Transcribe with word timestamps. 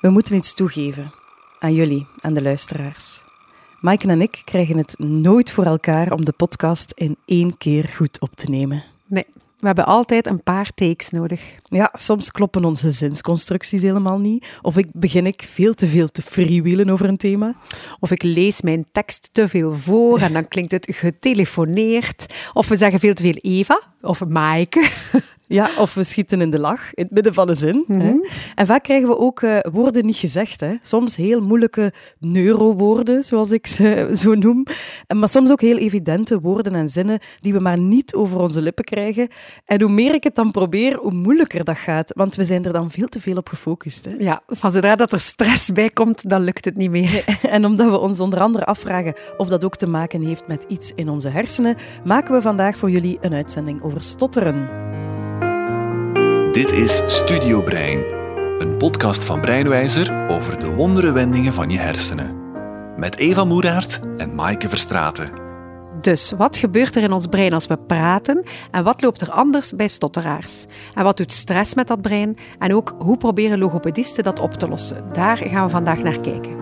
We 0.00 0.10
moeten 0.10 0.36
iets 0.36 0.54
toegeven. 0.54 1.12
Aan 1.58 1.74
jullie, 1.74 2.06
aan 2.20 2.34
de 2.34 2.42
luisteraars. 2.42 3.22
Maaike 3.80 4.08
en 4.08 4.20
ik 4.20 4.42
krijgen 4.44 4.76
het 4.76 4.98
nooit 4.98 5.50
voor 5.50 5.64
elkaar 5.64 6.12
om 6.12 6.24
de 6.24 6.32
podcast 6.32 6.92
in 6.94 7.16
één 7.24 7.56
keer 7.56 7.84
goed 7.84 8.20
op 8.20 8.34
te 8.34 8.50
nemen. 8.50 8.84
Nee, 9.06 9.26
we 9.58 9.66
hebben 9.66 9.86
altijd 9.86 10.26
een 10.26 10.42
paar 10.42 10.70
takes 10.74 11.10
nodig. 11.10 11.54
Ja, 11.64 11.92
soms 11.92 12.30
kloppen 12.30 12.64
onze 12.64 12.90
zinsconstructies 12.90 13.82
helemaal 13.82 14.18
niet. 14.18 14.58
Of 14.62 14.76
ik 14.76 14.86
begin 14.92 15.26
ik 15.26 15.42
veel 15.42 15.74
te 15.74 15.86
veel 15.86 16.08
te 16.08 16.22
freewheelen 16.22 16.90
over 16.90 17.08
een 17.08 17.16
thema. 17.16 17.54
Of 17.98 18.10
ik 18.10 18.22
lees 18.22 18.60
mijn 18.60 18.86
tekst 18.92 19.28
te 19.32 19.48
veel 19.48 19.74
voor 19.74 20.18
en 20.18 20.32
dan 20.32 20.48
klinkt 20.48 20.70
het 20.70 20.86
getelefoneerd. 20.90 22.26
Of 22.52 22.68
we 22.68 22.76
zeggen 22.76 23.00
veel 23.00 23.14
te 23.14 23.22
veel 23.22 23.38
Eva 23.40 23.80
of 24.00 24.24
Maaike. 24.26 24.90
Ja, 25.52 25.70
of 25.78 25.94
we 25.94 26.04
schieten 26.04 26.40
in 26.40 26.50
de 26.50 26.58
lach, 26.58 26.94
in 26.94 27.04
het 27.04 27.12
midden 27.12 27.34
van 27.34 27.48
een 27.48 27.56
zin. 27.56 27.84
hè. 27.88 27.94
Mhm. 27.94 28.16
En 28.54 28.66
vaak 28.66 28.82
krijgen 28.82 29.08
we 29.08 29.18
ook 29.18 29.42
eh, 29.42 29.58
woorden 29.72 30.06
niet 30.06 30.16
gezegd. 30.16 30.60
Hè. 30.60 30.74
Soms 30.82 31.16
heel 31.16 31.40
moeilijke 31.40 31.92
neurowoorden, 32.18 33.24
zoals 33.24 33.50
ik 33.50 33.66
ze 33.66 34.08
zo 34.22 34.34
noem. 34.34 34.66
En 35.06 35.18
Maar 35.18 35.28
soms 35.28 35.50
ook 35.50 35.60
heel 35.60 35.76
evidente 35.76 36.40
woorden 36.40 36.74
en 36.74 36.88
zinnen 36.88 37.18
die 37.40 37.52
we 37.52 37.60
maar 37.60 37.78
niet 37.78 38.14
over 38.14 38.38
onze 38.40 38.62
lippen 38.62 38.84
krijgen. 38.84 39.28
En 39.64 39.80
hoe 39.82 39.90
meer 39.90 40.14
ik 40.14 40.24
het 40.24 40.34
dan 40.34 40.50
probeer, 40.50 40.96
hoe 40.96 41.12
moeilijker 41.12 41.64
dat 41.64 41.78
gaat. 41.78 42.12
Want 42.14 42.36
we 42.36 42.44
zijn 42.44 42.64
er 42.64 42.72
dan 42.72 42.90
veel 42.90 43.08
te 43.08 43.20
veel 43.20 43.36
op 43.36 43.48
gefocust. 43.48 44.04
Hè. 44.04 44.14
Ja, 44.18 44.42
van 44.46 44.70
zodra 44.70 44.96
dat 44.96 45.12
er 45.12 45.20
stress 45.20 45.72
bij 45.72 45.90
komt, 45.90 46.28
dan 46.28 46.42
lukt 46.42 46.64
het 46.64 46.76
niet 46.76 46.90
meer. 46.90 47.24
En 47.50 47.64
omdat 47.64 47.90
we 47.90 47.98
ons 47.98 48.20
onder 48.20 48.40
andere 48.40 48.64
afvragen 48.64 49.14
of 49.36 49.48
dat 49.48 49.64
ook 49.64 49.76
te 49.76 49.86
maken 49.88 50.22
heeft 50.22 50.46
met 50.46 50.64
iets 50.68 50.92
in 50.94 51.08
onze 51.08 51.28
hersenen, 51.28 51.76
maken 52.04 52.34
we 52.34 52.40
vandaag 52.40 52.76
voor 52.76 52.90
jullie 52.90 53.18
een 53.20 53.34
uitzending 53.34 53.82
over 53.82 54.02
stotteren. 54.02 54.89
Dit 56.52 56.72
is 56.72 57.02
Studio 57.06 57.62
Brein, 57.62 58.04
een 58.58 58.76
podcast 58.76 59.24
van 59.24 59.40
Breinwijzer 59.40 60.28
over 60.28 60.58
de 60.58 60.74
wondere 60.74 61.12
wendingen 61.12 61.52
van 61.52 61.70
je 61.70 61.78
hersenen. 61.78 62.36
Met 62.96 63.16
Eva 63.16 63.44
Moeraert 63.44 64.00
en 64.16 64.34
Maaike 64.34 64.68
Verstraeten. 64.68 65.30
Dus 66.00 66.32
wat 66.32 66.56
gebeurt 66.56 66.96
er 66.96 67.02
in 67.02 67.12
ons 67.12 67.26
brein 67.26 67.52
als 67.52 67.66
we 67.66 67.78
praten 67.78 68.44
en 68.70 68.84
wat 68.84 69.02
loopt 69.02 69.20
er 69.20 69.30
anders 69.30 69.74
bij 69.74 69.88
stotteraars? 69.88 70.66
En 70.94 71.04
wat 71.04 71.16
doet 71.16 71.32
stress 71.32 71.74
met 71.74 71.88
dat 71.88 72.02
brein? 72.02 72.36
En 72.58 72.74
ook 72.74 72.94
hoe 72.98 73.16
proberen 73.16 73.58
logopedisten 73.58 74.24
dat 74.24 74.40
op 74.40 74.54
te 74.54 74.68
lossen? 74.68 75.04
Daar 75.12 75.36
gaan 75.36 75.64
we 75.64 75.70
vandaag 75.70 76.02
naar 76.02 76.20
kijken. 76.20 76.56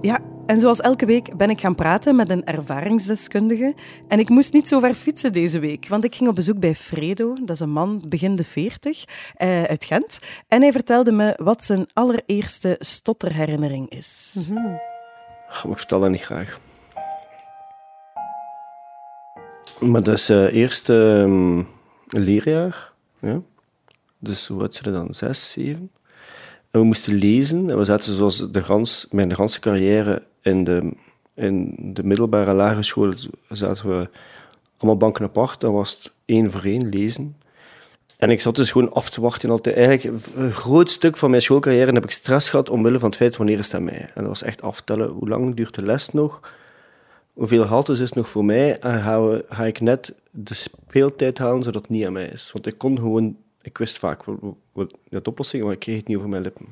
Ja, 0.00 0.18
en 0.48 0.60
zoals 0.60 0.80
elke 0.80 1.06
week 1.06 1.36
ben 1.36 1.50
ik 1.50 1.60
gaan 1.60 1.74
praten 1.74 2.16
met 2.16 2.30
een 2.30 2.44
ervaringsdeskundige. 2.44 3.74
En 4.08 4.18
ik 4.18 4.28
moest 4.28 4.52
niet 4.52 4.68
zo 4.68 4.80
ver 4.80 4.94
fietsen 4.94 5.32
deze 5.32 5.58
week, 5.58 5.88
want 5.88 6.04
ik 6.04 6.14
ging 6.14 6.28
op 6.28 6.34
bezoek 6.34 6.58
bij 6.58 6.74
Fredo. 6.74 7.34
Dat 7.34 7.50
is 7.50 7.60
een 7.60 7.70
man 7.70 8.02
begin 8.08 8.36
de 8.36 8.44
40 8.44 9.04
eh, 9.34 9.62
uit 9.62 9.84
Gent. 9.84 10.18
En 10.48 10.62
hij 10.62 10.72
vertelde 10.72 11.12
me 11.12 11.38
wat 11.42 11.64
zijn 11.64 11.86
allereerste 11.92 12.76
stotterherinnering 12.78 13.90
is. 13.90 14.46
Maar 14.52 15.72
ik 15.72 15.78
vertel 15.78 16.00
dat 16.00 16.10
niet 16.10 16.22
graag. 16.22 16.58
Maar 19.80 20.02
dat 20.02 20.14
is 20.14 20.28
eh 20.28 20.52
eerste 20.52 21.24
ehm, 21.24 21.62
leerjaar. 22.22 22.92
Ja. 23.20 23.40
Dus 24.18 24.50
oud 24.50 24.74
zijn 24.74 24.92
we 24.92 24.98
dan? 24.98 25.14
Zes, 25.14 25.50
zeven. 25.50 25.90
En 26.70 26.80
we 26.80 26.86
moesten 26.86 27.14
lezen. 27.14 27.70
En 27.70 27.78
we 27.78 27.84
zaten 27.84 28.14
zoals 28.14 28.50
de 28.50 28.62
gans, 28.62 29.06
mijn 29.10 29.34
ganse 29.34 29.60
carrière 29.60 30.22
in 30.48 30.64
de, 30.64 30.92
in 31.34 31.74
de 31.78 32.04
middelbare 32.04 32.52
lagere 32.52 32.82
school 32.82 33.12
zaten 33.48 33.88
we 33.88 34.08
allemaal 34.76 34.96
banken 34.96 35.24
apart. 35.24 35.60
Dan 35.60 35.72
was 35.72 35.90
het 35.90 36.12
één 36.24 36.50
voor 36.50 36.62
één 36.64 36.88
lezen. 36.88 37.36
En 38.16 38.30
ik 38.30 38.40
zat 38.40 38.56
dus 38.56 38.70
gewoon 38.70 38.92
af 38.92 39.10
te 39.10 39.20
wachten. 39.20 39.50
Altijd. 39.50 39.76
Eigenlijk 39.76 40.16
een 40.34 40.52
groot 40.52 40.90
stuk 40.90 41.16
van 41.16 41.30
mijn 41.30 41.42
schoolcarrière 41.42 41.92
heb 41.92 42.04
ik 42.04 42.10
stress 42.10 42.50
gehad 42.50 42.70
omwille 42.70 42.98
van 42.98 43.08
het 43.08 43.18
feit 43.18 43.36
wanneer 43.36 43.58
is 43.58 43.74
aan 43.74 43.84
mij. 43.84 44.00
En 44.00 44.10
dat 44.14 44.26
was 44.26 44.42
echt 44.42 44.62
aftellen. 44.62 45.08
Hoe 45.08 45.28
lang 45.28 45.54
duurt 45.54 45.74
de 45.74 45.82
les 45.82 46.10
nog? 46.10 46.40
Hoeveel 47.32 47.64
haltes 47.64 48.00
is 48.00 48.12
nog 48.12 48.28
voor 48.28 48.44
mij? 48.44 48.78
En 48.78 49.02
ga, 49.48 49.64
ik 49.64 49.80
net 49.80 50.14
de 50.30 50.54
speeltijd 50.54 51.38
halen 51.38 51.62
zodat 51.62 51.82
het 51.82 51.90
niet 51.90 52.06
aan 52.06 52.12
mij 52.12 52.28
is? 52.28 52.50
Want 52.52 52.66
ik 52.66 52.78
kon 52.78 52.98
gewoon... 52.98 53.36
Ik 53.62 53.78
wist 53.78 53.98
vaak 53.98 54.24
wel 54.24 54.56
de 55.08 55.22
oplossing, 55.22 55.64
maar 55.64 55.72
ik 55.72 55.78
kreeg 55.78 55.96
het 55.96 56.06
niet 56.06 56.16
over 56.16 56.28
mijn 56.28 56.42
lippen. 56.42 56.66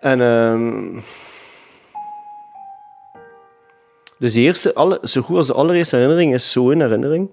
En... 0.00 0.20
ehm 0.20 0.98
dus 4.20 4.34
eerste, 4.34 4.74
alle, 4.74 5.00
zo 5.02 5.20
goed 5.20 5.36
als 5.36 5.46
de 5.46 5.54
allereerste 5.54 5.96
herinnering 5.96 6.34
is 6.34 6.52
zo'n 6.52 6.80
herinnering. 6.80 7.30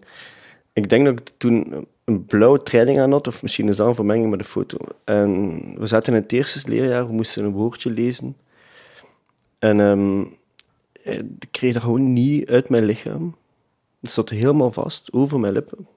Ik 0.73 0.89
denk 0.89 1.05
dat 1.05 1.19
ik 1.19 1.31
toen 1.37 1.87
een 2.05 2.25
blauwe 2.25 2.63
training 2.63 2.99
aan 2.99 3.11
had, 3.11 3.27
of 3.27 3.41
misschien 3.41 3.69
is 3.69 3.77
dat 3.77 3.87
een 3.87 3.95
vermenging 3.95 4.29
met 4.29 4.39
de 4.39 4.45
foto. 4.45 4.77
En 5.03 5.59
we 5.79 5.87
zaten 5.87 6.13
in 6.13 6.21
het 6.21 6.31
eerste 6.31 6.69
leerjaar, 6.69 7.05
we 7.05 7.13
moesten 7.13 7.45
een 7.45 7.51
woordje 7.51 7.89
lezen. 7.89 8.37
En 9.59 9.79
ehm, 9.79 10.23
eh, 11.03 11.19
ik 11.39 11.47
kreeg 11.51 11.73
dat 11.73 11.81
gewoon 11.81 12.13
niet 12.13 12.49
uit 12.49 12.69
mijn 12.69 12.85
lichaam. 12.85 13.35
Het 14.01 14.11
zat 14.11 14.29
helemaal 14.29 14.71
vast, 14.71 15.13
over 15.13 15.39
mijn 15.39 15.53
lippen. 15.53 15.87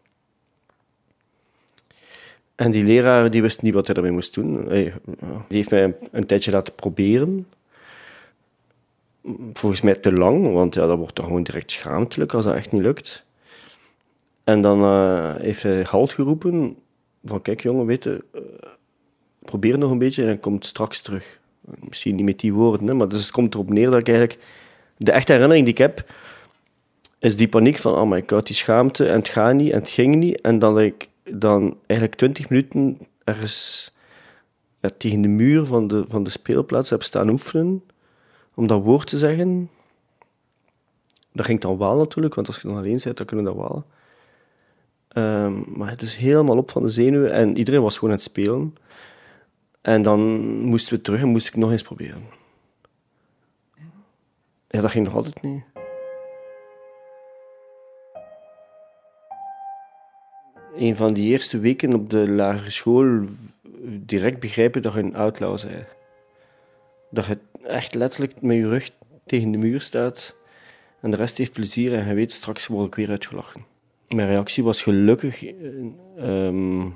En 2.55 2.71
die 2.71 2.85
leraar 2.85 3.31
die 3.31 3.43
wist 3.43 3.63
niet 3.63 3.75
wat 3.75 3.87
hij 3.87 3.97
ermee 3.97 4.11
moest 4.11 4.35
doen. 4.35 4.67
Hij, 4.67 4.95
die 5.49 5.57
heeft 5.57 5.71
mij 5.71 5.85
een, 5.85 5.95
een 6.11 6.27
tijdje 6.27 6.51
laten 6.51 6.75
proberen. 6.75 7.47
Volgens 9.53 9.81
mij 9.81 9.95
te 9.95 10.13
lang, 10.13 10.53
want 10.53 10.75
ja, 10.75 10.87
dat 10.87 10.99
wordt 10.99 11.17
dan 11.17 11.25
gewoon 11.25 11.43
direct 11.43 11.71
schaamtelijk 11.71 12.35
als 12.35 12.45
dat 12.45 12.55
echt 12.55 12.73
niet 12.73 12.83
lukt. 12.83 13.25
En 14.45 14.61
dan 14.61 14.83
eh, 14.83 15.35
heeft 15.35 15.63
hij 15.63 15.83
halt 15.83 16.13
geroepen 16.13 16.77
van 17.25 17.43
kijk 17.43 17.61
jongen, 17.63 17.87
weet 17.87 18.05
je, 18.05 18.25
eh, 18.33 18.41
probeer 19.39 19.79
nog 19.79 19.91
een 19.91 19.99
beetje 19.99 20.23
en 20.23 20.29
hij 20.29 20.39
komt 20.39 20.67
straks 20.67 21.01
terug. 21.01 21.41
Misschien 21.89 22.15
niet 22.15 22.25
met 22.25 22.41
die 22.41 22.53
woorden, 22.53 22.87
hè, 22.87 22.95
maar 22.95 23.09
dus 23.09 23.23
het 23.23 23.31
komt 23.31 23.55
erop 23.55 23.71
neer 23.71 23.91
dat 23.91 24.01
ik 24.01 24.09
eigenlijk... 24.09 24.39
De 24.97 25.13
echte 25.13 25.33
herinnering 25.33 25.65
die 25.65 25.75
ik 25.75 25.81
heb, 25.81 26.05
is 27.19 27.37
die 27.37 27.49
paniek 27.49 27.79
van 27.79 27.95
oh 27.95 28.11
my 28.11 28.23
god, 28.27 28.47
die 28.47 28.57
schaamte 28.57 29.07
en 29.07 29.15
het 29.19 29.29
gaat 29.29 29.55
niet 29.55 29.73
en 29.73 29.79
het 29.79 29.91
ging 29.91 30.15
niet. 30.15 30.41
En 30.41 30.59
dat 30.59 30.83
ik 30.83 31.09
dan 31.25 31.77
eigenlijk 31.87 32.19
twintig 32.19 32.49
minuten 32.49 32.99
ergens 33.25 33.91
ja, 34.81 34.91
tegen 34.97 35.21
de 35.21 35.29
muur 35.29 35.67
van 35.67 35.89
de, 35.89 36.05
van 36.09 36.23
de 36.23 36.31
speelplaats 36.31 36.91
heb 36.91 37.03
staan 37.03 37.29
oefenen 37.29 37.83
om 38.61 38.67
dat 38.67 38.83
woord 38.83 39.07
te 39.07 39.19
zeggen. 39.19 39.71
Dat 41.33 41.47
ging 41.47 41.61
dan 41.61 41.79
wel 41.79 41.97
natuurlijk, 41.97 42.35
want 42.35 42.47
als 42.47 42.57
je 42.61 42.69
dan 42.69 42.77
alleen 42.77 43.01
bent, 43.05 43.17
dan 43.17 43.27
kunnen 43.27 43.47
we 43.47 43.53
dat 43.53 43.61
wel. 43.61 43.85
Ehm, 45.09 45.79
maar 45.79 45.91
het 45.91 46.03
is 46.03 46.15
helemaal 46.15 46.57
op 46.57 46.71
van 46.71 46.83
de 46.83 46.89
zenuwen 46.89 47.33
en 47.33 47.57
iedereen 47.57 47.83
was 47.83 47.95
gewoon 47.95 48.11
aan 48.11 48.17
het 48.17 48.25
spelen. 48.25 48.75
En 49.81 50.03
dan 50.03 50.21
moesten 50.61 50.95
we 50.95 51.01
terug 51.01 51.21
en 51.21 51.29
moest 51.29 51.49
ik 51.49 51.57
nog 51.57 51.71
eens 51.71 51.83
proberen. 51.83 52.23
Ja, 54.69 54.81
dat 54.81 54.91
ging 54.91 55.05
nog 55.05 55.15
altijd 55.15 55.43
niet. 55.43 55.65
Een 60.75 60.97
van 60.97 61.13
die 61.13 61.31
eerste 61.31 61.59
weken 61.59 61.95
op 61.95 62.11
de 62.11 62.29
lagere 62.29 62.71
school 62.71 63.25
direct 63.85 64.41
begrijpen 64.41 64.83
dat 64.83 64.93
je 64.93 64.99
een 64.99 65.17
outlaw 65.17 65.61
bent. 65.63 66.00
Dat 67.11 67.27
je 67.27 67.39
echt 67.63 67.95
letterlijk 67.95 68.43
met 68.43 68.57
je 68.57 68.69
rug 68.69 68.91
tegen 69.27 69.51
de 69.51 69.59
muur 69.59 69.81
staat 69.81 70.37
en 71.01 71.11
de 71.11 71.17
rest 71.17 71.39
heeft 71.39 71.53
plezier 71.53 71.95
en 71.95 72.09
je 72.09 72.15
weet 72.15 72.33
straks 72.33 72.67
word 72.67 72.87
ik 72.87 72.95
weer 72.95 73.11
uitgelachen. 73.11 73.65
Mijn 74.09 74.29
reactie 74.29 74.65
was 74.65 74.83
gelukkig 74.83 75.45
eh, 75.45 75.57
ehm, 76.17 76.89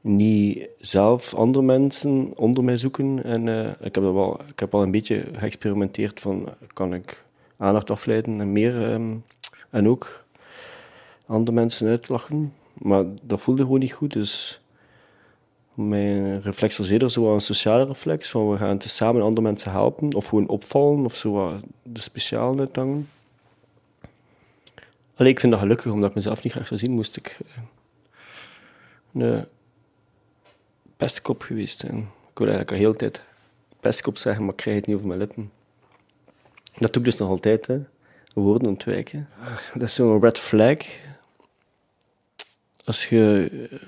niet 0.00 0.68
zelf 0.78 1.34
andere 1.34 1.64
mensen 1.64 2.32
onder 2.36 2.64
mij 2.64 2.76
zoeken. 2.76 3.24
En 3.24 3.48
eh, 3.48 3.86
ik, 3.86 3.94
heb 3.94 4.04
wel, 4.04 4.40
ik 4.48 4.58
heb 4.58 4.72
wel 4.72 4.82
een 4.82 4.90
beetje 4.90 5.24
geëxperimenteerd 5.32 6.20
van 6.20 6.48
kan 6.72 6.94
ik 6.94 7.24
aandacht 7.56 7.90
afleiden 7.90 8.40
en 8.40 8.52
meer 8.52 8.92
ehm, 8.92 9.14
en 9.70 9.88
ook 9.88 10.24
andere 11.26 11.56
mensen 11.56 11.88
uitlachen. 11.88 12.54
Maar 12.72 13.04
dat 13.22 13.40
voelde 13.40 13.62
gewoon 13.62 13.78
niet 13.78 13.92
goed, 13.92 14.12
dus 14.12 14.60
mijn 15.76 16.42
reflex 16.42 16.76
was 16.76 16.88
eerder 16.88 17.10
zo 17.10 17.34
een 17.34 17.40
sociale 17.40 17.84
reflex, 17.84 18.30
van 18.30 18.50
we 18.50 18.56
gaan 18.56 18.80
samen 18.80 19.22
andere 19.22 19.46
mensen 19.46 19.70
helpen, 19.70 20.14
of 20.14 20.26
gewoon 20.26 20.48
opvallen, 20.48 21.04
of 21.04 21.16
zo 21.16 21.60
de 21.82 22.00
specialen 22.00 22.58
uithangen. 22.58 23.08
Allee, 25.16 25.32
ik 25.32 25.40
vind 25.40 25.52
dat 25.52 25.60
gelukkig, 25.60 25.92
omdat 25.92 26.08
ik 26.08 26.16
mezelf 26.16 26.42
niet 26.42 26.52
graag 26.52 26.66
zou 26.66 26.80
zien, 26.80 26.90
moest 26.90 27.16
ik 27.16 27.38
eh, 27.46 27.62
een 29.22 29.46
pestkop 30.96 31.42
geweest 31.42 31.78
zijn. 31.78 31.98
Ik 32.30 32.38
wil 32.38 32.46
eigenlijk 32.46 32.70
al 32.70 32.82
heel 32.82 32.96
tijd 32.96 33.22
pestkop 33.80 34.16
zeggen, 34.16 34.42
maar 34.42 34.52
ik 34.52 34.58
krijg 34.58 34.76
het 34.76 34.86
niet 34.86 34.96
over 34.96 35.08
mijn 35.08 35.20
lippen. 35.20 35.50
Dat 36.78 36.92
doe 36.92 37.02
ik 37.02 37.08
dus 37.08 37.16
nog 37.16 37.28
altijd, 37.28 37.66
hè. 37.66 37.78
woorden 38.34 38.68
ontwijken. 38.68 39.28
Dat 39.74 39.82
is 39.82 39.94
zo'n 39.94 40.20
red 40.20 40.38
flag. 40.38 40.78
Als 42.86 43.08
je, 43.08 43.50
eh, 43.70 43.78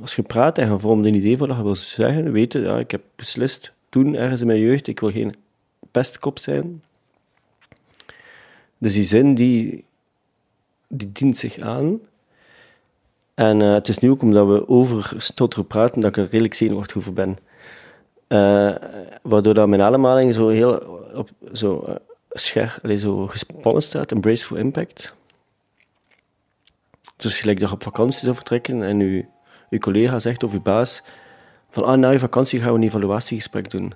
als 0.00 0.16
je 0.16 0.22
praat 0.22 0.58
en 0.58 0.70
je 0.70 0.78
vormt 0.78 1.04
een 1.04 1.14
idee 1.14 1.36
van 1.36 1.48
wat 1.48 1.56
je 1.56 1.62
wil 1.62 1.74
zeggen, 1.74 2.32
weten, 2.32 2.62
ja, 2.62 2.78
ik 2.78 2.90
heb 2.90 3.02
beslist 3.16 3.72
toen 3.88 4.14
ergens 4.14 4.40
in 4.40 4.46
mijn 4.46 4.60
jeugd, 4.60 4.86
ik 4.86 5.00
wil 5.00 5.10
geen 5.10 5.34
pestkop 5.90 6.38
zijn. 6.38 6.82
Dus 8.78 8.92
die 8.92 9.02
zin 9.02 9.34
die, 9.34 9.84
die 10.88 11.12
dient 11.12 11.36
zich 11.36 11.58
aan. 11.58 12.00
En 13.34 13.60
uh, 13.60 13.72
het 13.72 13.88
is 13.88 13.98
nu 13.98 14.10
ook 14.10 14.22
omdat 14.22 14.46
we 14.46 14.68
over 14.68 15.14
stotteren 15.16 15.66
praten 15.66 16.00
dat 16.00 16.10
ik 16.10 16.16
er 16.16 16.28
redelijk 16.30 16.54
zenuwachtig 16.54 16.96
over 16.96 17.12
ben. 17.12 17.38
Uh, 18.28 18.74
waardoor 19.22 19.54
dat 19.54 19.68
mijn 19.68 19.82
ademhaling 19.82 20.34
zo 20.34 20.48
heel 20.48 20.72
op, 21.14 21.30
zo, 21.52 21.98
uh, 22.34 22.96
zo 22.96 23.26
gespannen 23.26 23.82
staat. 23.82 24.10
Een 24.10 24.38
impact. 24.56 25.16
Het 27.18 27.26
is 27.26 27.40
gelijk 27.40 27.60
dat 27.60 27.68
je 27.68 27.74
op 27.74 27.82
vakantie 27.82 28.20
zou 28.20 28.34
vertrekken 28.34 28.82
en 28.82 29.00
uw, 29.00 29.24
uw 29.70 29.78
collega 29.78 30.18
zegt 30.18 30.42
of 30.42 30.52
uw 30.52 30.62
baas 30.62 31.02
van 31.70 31.84
ah, 31.84 31.98
na 31.98 32.10
je 32.10 32.18
vakantie 32.18 32.60
gaan 32.60 32.72
we 32.72 32.78
een 32.78 32.84
evaluatiegesprek 32.84 33.70
doen. 33.70 33.92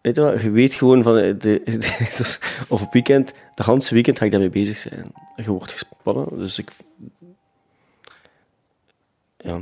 Weet 0.00 0.16
je, 0.16 0.22
wat? 0.22 0.42
je 0.42 0.50
weet 0.50 0.74
gewoon 0.74 1.02
van, 1.02 1.14
de, 1.14 1.38
de, 1.38 2.38
of 2.68 2.82
op 2.82 2.92
weekend, 2.92 3.32
de 3.54 3.62
hele 3.64 3.88
weekend 3.90 4.18
ga 4.18 4.24
ik 4.24 4.30
daarmee 4.30 4.50
bezig 4.50 4.76
zijn. 4.76 5.12
Je 5.36 5.50
wordt 5.50 5.72
gespannen, 5.72 6.38
dus 6.38 6.58
ik... 6.58 6.70
Ja. 9.36 9.60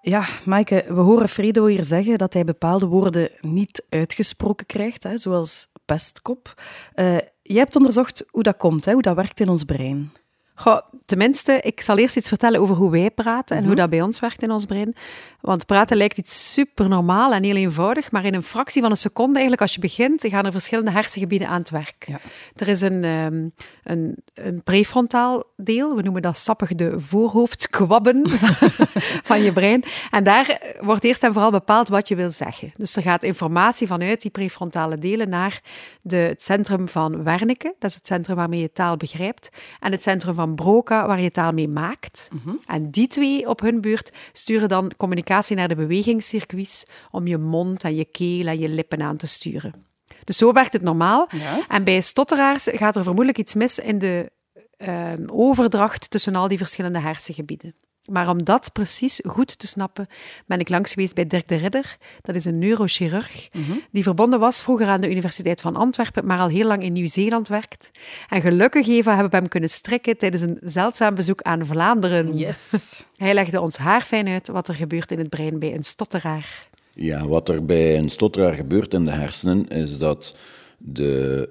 Ja, 0.00 0.26
Maaike, 0.44 0.84
we 0.88 1.00
horen 1.00 1.28
Fredo 1.28 1.66
hier 1.66 1.84
zeggen 1.84 2.18
dat 2.18 2.32
hij 2.32 2.44
bepaalde 2.44 2.86
woorden 2.86 3.30
niet 3.40 3.84
uitgesproken 3.88 4.66
krijgt, 4.66 5.02
hè, 5.02 5.18
zoals 5.18 5.68
pestkop. 5.84 6.62
Uh, 6.94 7.18
jij 7.42 7.58
hebt 7.58 7.76
onderzocht 7.76 8.24
hoe 8.30 8.42
dat 8.42 8.56
komt, 8.56 8.84
hè, 8.84 8.92
hoe 8.92 9.02
dat 9.02 9.16
werkt 9.16 9.40
in 9.40 9.48
ons 9.48 9.64
brein. 9.64 10.12
Goh, 10.60 10.78
tenminste, 11.06 11.60
ik 11.62 11.80
zal 11.80 11.98
eerst 11.98 12.16
iets 12.16 12.28
vertellen 12.28 12.60
over 12.60 12.74
hoe 12.74 12.90
wij 12.90 13.10
praten 13.10 13.56
en 13.56 13.62
hoe 13.62 13.72
mhm. 13.72 13.80
dat 13.80 13.90
bij 13.90 14.02
ons 14.02 14.20
werkt 14.20 14.42
in 14.42 14.50
ons 14.50 14.64
brein. 14.64 14.94
Want 15.40 15.66
praten 15.66 15.96
lijkt 15.96 16.18
iets 16.18 16.52
super 16.52 16.88
normaal 16.88 17.32
en 17.32 17.42
heel 17.42 17.56
eenvoudig, 17.56 18.10
maar 18.10 18.24
in 18.24 18.34
een 18.34 18.42
fractie 18.42 18.82
van 18.82 18.90
een 18.90 18.96
seconde, 18.96 19.32
eigenlijk 19.32 19.62
als 19.62 19.74
je 19.74 19.80
begint, 19.80 20.26
gaan 20.28 20.44
er 20.44 20.52
verschillende 20.52 20.90
hersengebieden 20.90 21.48
aan 21.48 21.58
het 21.58 21.70
werk. 21.70 22.04
Ja. 22.06 22.18
Er 22.56 22.68
is 22.68 22.80
een, 22.80 23.04
um, 23.04 23.52
een, 23.84 24.16
een, 24.34 24.62
prefrontaal 24.62 25.44
deel, 25.56 25.96
we 25.96 26.02
noemen 26.02 26.22
dat 26.22 26.38
sappig 26.38 26.74
de 26.74 27.00
voorhoofdskwabben 27.00 28.30
van 29.30 29.42
je 29.42 29.52
brein. 29.52 29.84
En 30.10 30.24
daar 30.24 30.76
wordt 30.80 31.04
eerst 31.04 31.22
en 31.22 31.32
vooral 31.32 31.50
bepaald 31.50 31.88
wat 31.88 32.08
je 32.08 32.16
wil 32.16 32.30
zeggen. 32.30 32.72
Dus 32.76 32.96
er 32.96 33.02
gaat 33.02 33.22
informatie 33.22 33.86
vanuit 33.86 34.22
die 34.22 34.30
prefrontale 34.30 34.98
delen 34.98 35.28
naar 35.28 35.60
de, 36.02 36.16
het 36.16 36.42
centrum 36.42 36.88
van 36.88 37.22
Wernicke, 37.22 37.74
dat 37.78 37.90
is 37.90 37.96
het 37.96 38.06
centrum 38.06 38.36
waarmee 38.36 38.60
je 38.60 38.72
taal 38.72 38.96
begrijpt, 38.96 39.48
en 39.80 39.92
het 39.92 40.02
centrum 40.02 40.34
van 40.34 40.49
Broca, 40.54 41.06
waar 41.06 41.20
je 41.20 41.30
taal 41.30 41.52
mee 41.52 41.68
maakt. 41.68 42.28
Mhm. 42.32 42.56
En 42.66 42.90
die 42.90 43.06
twee 43.06 43.48
op 43.48 43.60
hun 43.60 43.80
beurt 43.80 44.12
sturen 44.32 44.68
dan 44.68 44.92
communicatie 44.96 45.56
naar 45.56 45.68
de 45.68 45.74
bewegingscircuits 45.74 46.86
om 47.10 47.26
je 47.26 47.38
mond 47.38 47.84
en 47.84 47.96
je 47.96 48.04
keel 48.04 48.46
en 48.46 48.58
je 48.58 48.68
lippen 48.68 49.02
aan 49.02 49.16
te 49.16 49.26
sturen. 49.26 49.88
Dus 50.24 50.36
zo 50.36 50.52
werkt 50.52 50.72
het 50.72 50.82
normaal. 50.82 51.28
En 51.68 51.84
bij 51.84 52.00
stotteraars 52.00 52.68
gaat 52.72 52.96
er 52.96 53.02
vermoedelijk 53.02 53.38
iets 53.38 53.54
mis 53.54 53.78
in 53.78 53.98
de 53.98 54.32
uh, 54.78 55.12
overdracht 55.26 56.10
tussen 56.10 56.34
al 56.34 56.48
die 56.48 56.58
verschillende 56.58 56.98
hersengebieden. 56.98 57.74
Maar 58.04 58.28
om 58.28 58.44
dat 58.44 58.70
precies 58.72 59.20
goed 59.26 59.58
te 59.58 59.66
snappen, 59.66 60.06
ben 60.46 60.60
ik 60.60 60.68
langs 60.68 60.92
geweest 60.92 61.14
bij 61.14 61.26
Dirk 61.26 61.48
de 61.48 61.54
Ridder. 61.54 61.96
Dat 62.22 62.34
is 62.34 62.44
een 62.44 62.58
neurochirurg 62.58 63.48
mhm. 63.52 63.72
die 63.90 64.02
verbonden 64.02 64.40
was 64.40 64.62
vroeger 64.62 64.86
aan 64.86 65.00
de 65.00 65.10
Universiteit 65.10 65.60
van 65.60 65.76
Antwerpen, 65.76 66.26
maar 66.26 66.38
al 66.38 66.48
heel 66.48 66.66
lang 66.66 66.82
in 66.82 66.92
Nieuw-Zeeland 66.92 67.48
werkt. 67.48 67.90
En 68.28 68.40
gelukkig 68.40 68.88
even 68.88 69.12
hebben 69.12 69.30
we 69.30 69.36
hem 69.36 69.48
kunnen 69.48 69.70
strekken 69.70 70.18
tijdens 70.18 70.42
een 70.42 70.58
zeldzaam 70.62 71.14
bezoek 71.14 71.42
aan 71.42 71.66
Vlaanderen. 71.66 72.36
Yes. 72.36 72.72
Hij 73.16 73.34
legde 73.34 73.60
ons 73.60 73.76
haarfijn 73.76 74.28
uit 74.28 74.48
wat 74.48 74.68
er 74.68 74.74
gebeurt 74.74 75.12
in 75.12 75.18
het 75.18 75.28
brein 75.28 75.58
bij 75.58 75.74
een 75.74 75.84
stotteraar. 75.84 76.68
Ja, 76.94 77.26
wat 77.26 77.48
er 77.48 77.64
bij 77.64 77.98
een 77.98 78.08
stotteraar 78.08 78.54
gebeurt 78.54 78.94
in 78.94 79.04
de 79.04 79.10
hersenen 79.10 79.68
is 79.68 79.98
dat 79.98 80.36
de 80.78 81.48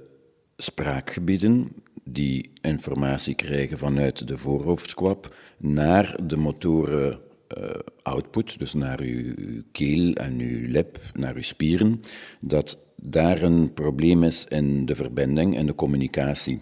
spraakgebieden 0.57 1.67
die 2.11 2.51
informatie 2.61 3.35
krijgen 3.35 3.77
vanuit 3.77 4.27
de 4.27 4.37
voorhoofdskwab 4.37 5.35
naar 5.57 6.19
de 6.23 6.37
motoren 6.37 7.19
uh, 7.57 7.69
output, 8.01 8.59
dus 8.59 8.73
naar 8.73 8.99
uw, 9.01 9.33
keel 9.71 10.13
en 10.13 10.39
uw 10.39 10.67
lip, 10.67 10.99
naar 11.13 11.35
uw 11.35 11.41
spieren, 11.41 11.99
dat 12.39 12.77
daar 12.95 13.41
een 13.41 13.73
probleem 13.73 14.23
is 14.23 14.45
in 14.45 14.85
de 14.85 14.95
verbinding 14.95 15.55
en 15.55 15.65
de 15.65 15.75
communicatie. 15.75 16.59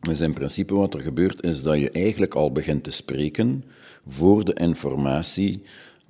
Dus 0.00 0.20
in 0.20 0.32
principe 0.32 0.74
wat 0.74 0.94
er 0.94 1.00
gebeurt 1.00 1.44
is 1.44 1.62
dat 1.62 1.78
je 1.78 1.90
eigenlijk 1.90 2.34
al 2.34 2.52
begint 2.52 2.84
te 2.84 2.90
spreken 2.90 3.64
voor 4.06 4.44
de 4.44 4.54
informatie 4.54 5.62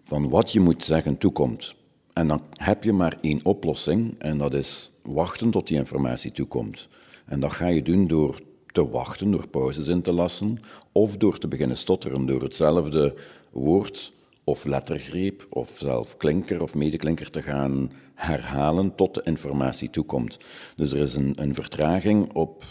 van 0.03 0.29
wat 0.29 0.53
je 0.53 0.61
moet 0.61 0.85
zeggen 0.85 1.19
toekomt. 1.19 1.75
En 2.13 2.29
dan 2.29 2.43
heb 2.53 2.85
je 2.85 2.93
maar 2.93 3.19
één 3.21 3.41
oplossing 3.45 4.15
en 4.19 4.39
dat 4.39 4.55
is 4.55 4.91
wachten 5.03 5.51
tot 5.51 5.67
die 5.67 5.77
informatie 5.77 6.33
toekomt. 6.33 6.89
En 7.27 7.41
dat 7.41 7.53
ga 7.53 7.67
je 7.67 7.83
doen 7.83 8.07
door 8.07 8.41
te 8.67 8.89
wachten, 8.89 9.31
door 9.31 9.49
pauzes 9.49 9.89
in 9.89 10.03
te 10.03 10.13
lassen, 10.13 10.59
of 10.93 11.17
door 11.17 11.39
te 11.39 11.49
beginnen 11.49 11.77
stotteren, 11.77 12.27
door 12.27 12.43
hetzelfde 12.43 13.15
woord 13.51 14.13
of 14.45 14.65
lettergreep 14.65 15.47
of 15.51 15.75
zelf 15.79 16.17
klinker 16.17 16.63
of 16.63 16.75
medeklinker 16.75 17.31
te 17.31 17.43
gaan 17.43 17.91
herhalen 18.15 18.95
tot 18.95 19.15
de 19.15 19.23
informatie 19.25 19.91
toekomt. 19.91 20.39
Dus 20.77 20.93
er 20.93 20.99
is 20.99 21.15
een, 21.15 21.33
een 21.43 21.55
vertraging 21.55 22.33
op 22.33 22.65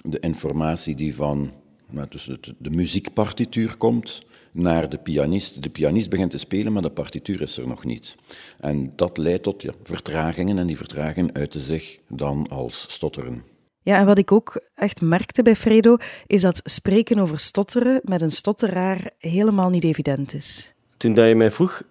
de 0.00 0.20
informatie 0.20 0.94
die 0.94 1.14
van 1.14 1.52
nou, 1.90 2.06
dus 2.08 2.30
de, 2.58 2.70
muziekpartituur 2.70 3.76
komt 3.76 4.22
naar 4.52 4.88
de 4.88 4.98
pianist. 4.98 5.62
De 5.62 5.70
pianist 5.70 6.10
begint 6.10 6.30
te 6.30 6.38
spelen, 6.38 6.72
maar 6.72 6.82
de 6.82 6.90
partituur 6.90 7.40
is 7.40 7.56
er 7.56 7.68
nog 7.68 7.84
niet. 7.84 8.16
En 8.60 8.92
dat 8.96 9.18
leidt 9.18 9.42
tot 9.42 9.62
ja, 9.62 9.72
vertragingen 9.82 10.58
en 10.58 10.66
die 10.66 10.76
vertragingen 10.76 11.34
uiten 11.34 11.60
zich 11.60 11.98
dan 12.08 12.48
als 12.48 12.86
stotteren. 12.88 13.51
Ja, 13.82 13.98
en 13.98 14.06
wat 14.06 14.18
ik 14.18 14.32
ook 14.32 14.60
echt 14.74 15.00
merkte 15.00 15.42
bij 15.42 15.56
Fredo, 15.56 15.96
is 16.26 16.42
dat 16.42 16.60
spreken 16.64 17.18
over 17.18 17.38
stotteren 17.38 18.00
met 18.04 18.20
een 18.20 18.30
stotteraar 18.30 19.10
helemaal 19.18 19.70
niet 19.70 19.84
evident 19.84 20.34
is. 20.34 20.72
Toen 20.96 21.14
dat 21.14 21.28
je 21.28 21.34
mij 21.34 21.50
vroeg 21.50 21.82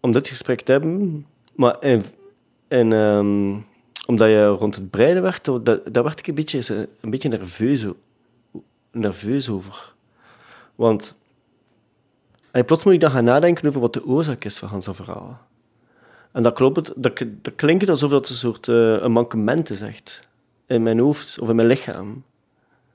om 0.00 0.12
dit 0.12 0.28
gesprek 0.28 0.60
te 0.60 0.72
hebben, 0.72 1.26
maar 1.54 1.78
en, 2.68 2.92
um, 2.92 3.66
omdat 4.06 4.28
je 4.28 4.46
rond 4.46 4.74
het 4.74 4.90
breiden 4.90 5.22
werd, 5.22 5.44
daar 5.64 6.02
werd 6.04 6.18
ik 6.18 6.26
een 6.26 6.34
beetje, 6.34 6.88
een 7.00 7.10
beetje 7.10 7.28
nerveus, 7.28 7.84
nerveus 8.90 9.48
over. 9.48 9.94
Want 10.74 11.14
en 12.50 12.64
plots 12.64 12.84
moet 12.84 12.94
ik 12.94 13.00
dan 13.00 13.10
gaan 13.10 13.24
nadenken 13.24 13.68
over 13.68 13.80
wat 13.80 13.92
de 13.92 14.06
oorzaak 14.06 14.44
is 14.44 14.58
van 14.58 14.68
Hans 14.68 14.88
verhaal. 14.90 15.40
En 16.32 16.42
dat, 16.42 16.54
klopt, 16.54 17.02
dat, 17.02 17.24
dat 17.42 17.54
klinkt 17.54 17.88
alsof 17.88 18.10
dat 18.10 18.28
een 18.28 18.34
soort 18.34 18.66
uh, 18.66 19.02
een 19.02 19.12
mankement 19.12 19.70
is, 19.70 19.80
echt 19.80 20.30
in 20.66 20.82
mijn 20.82 20.98
hoofd 20.98 21.40
of 21.40 21.48
in 21.48 21.56
mijn 21.56 21.68
lichaam. 21.68 22.24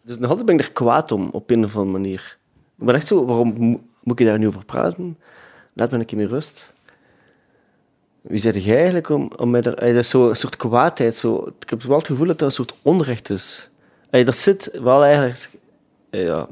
Dus 0.04 0.18
nog 0.18 0.30
altijd 0.30 0.46
ben 0.46 0.56
ik 0.56 0.66
er 0.66 0.72
kwaad 0.72 1.12
om, 1.12 1.30
op 1.32 1.50
een 1.50 1.64
of 1.64 1.76
andere 1.76 1.98
manier. 1.98 2.38
Ik 2.78 2.86
ben 2.86 2.96
echt 2.96 3.08
zo, 3.08 3.26
waarom 3.26 3.82
moet 4.04 4.20
ik 4.20 4.26
daar 4.26 4.40
nu 4.40 4.48
over 4.48 4.66
praten? 4.66 5.18
Laat 5.74 5.92
me 5.92 5.98
een 5.98 6.06
keer 6.06 6.18
meer 6.18 6.28
rust. 6.28 6.74
Wie 8.22 8.40
zeg 8.40 8.64
jij 8.64 8.76
eigenlijk 8.76 9.10
om, 9.10 9.32
om 9.36 9.50
mij 9.50 9.62
er... 9.62 9.76
Dat 9.76 9.96
is 9.96 10.10
zo 10.10 10.30
een 10.30 10.36
soort 10.36 10.56
kwaadheid. 10.56 11.16
Zo, 11.16 11.52
ik 11.60 11.70
heb 11.70 11.82
wel 11.82 11.98
het 11.98 12.08
gevoel 12.08 12.28
dat 12.28 12.40
dat 12.40 12.48
een 12.48 12.54
soort 12.54 12.76
onrecht 12.82 13.30
is. 13.30 13.70
Dat 14.10 14.36
zit 14.36 14.72
wel 14.82 15.04
eigenlijk... 15.04 15.50
Ja. 16.10 16.48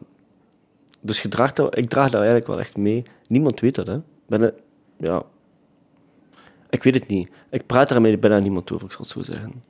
Dus 1.01 1.21
dat, 1.21 1.77
ik 1.77 1.89
draag 1.89 2.09
dat 2.09 2.21
eigenlijk 2.21 2.47
wel 2.47 2.59
echt 2.59 2.77
mee. 2.77 3.03
Niemand 3.27 3.59
weet 3.59 3.75
dat, 3.75 3.87
hè. 3.87 3.99
Ben, 4.27 4.53
ja. 4.97 5.23
Ik 6.69 6.83
weet 6.83 6.93
het 6.93 7.07
niet. 7.07 7.29
Ik 7.49 7.65
praat 7.65 7.89
daarmee 7.89 8.17
bijna 8.17 8.39
niemand 8.39 8.71
over, 8.71 8.85
ik 8.85 8.91
zal 8.91 9.01
het 9.01 9.11
zo 9.11 9.23
zeggen 9.33 9.63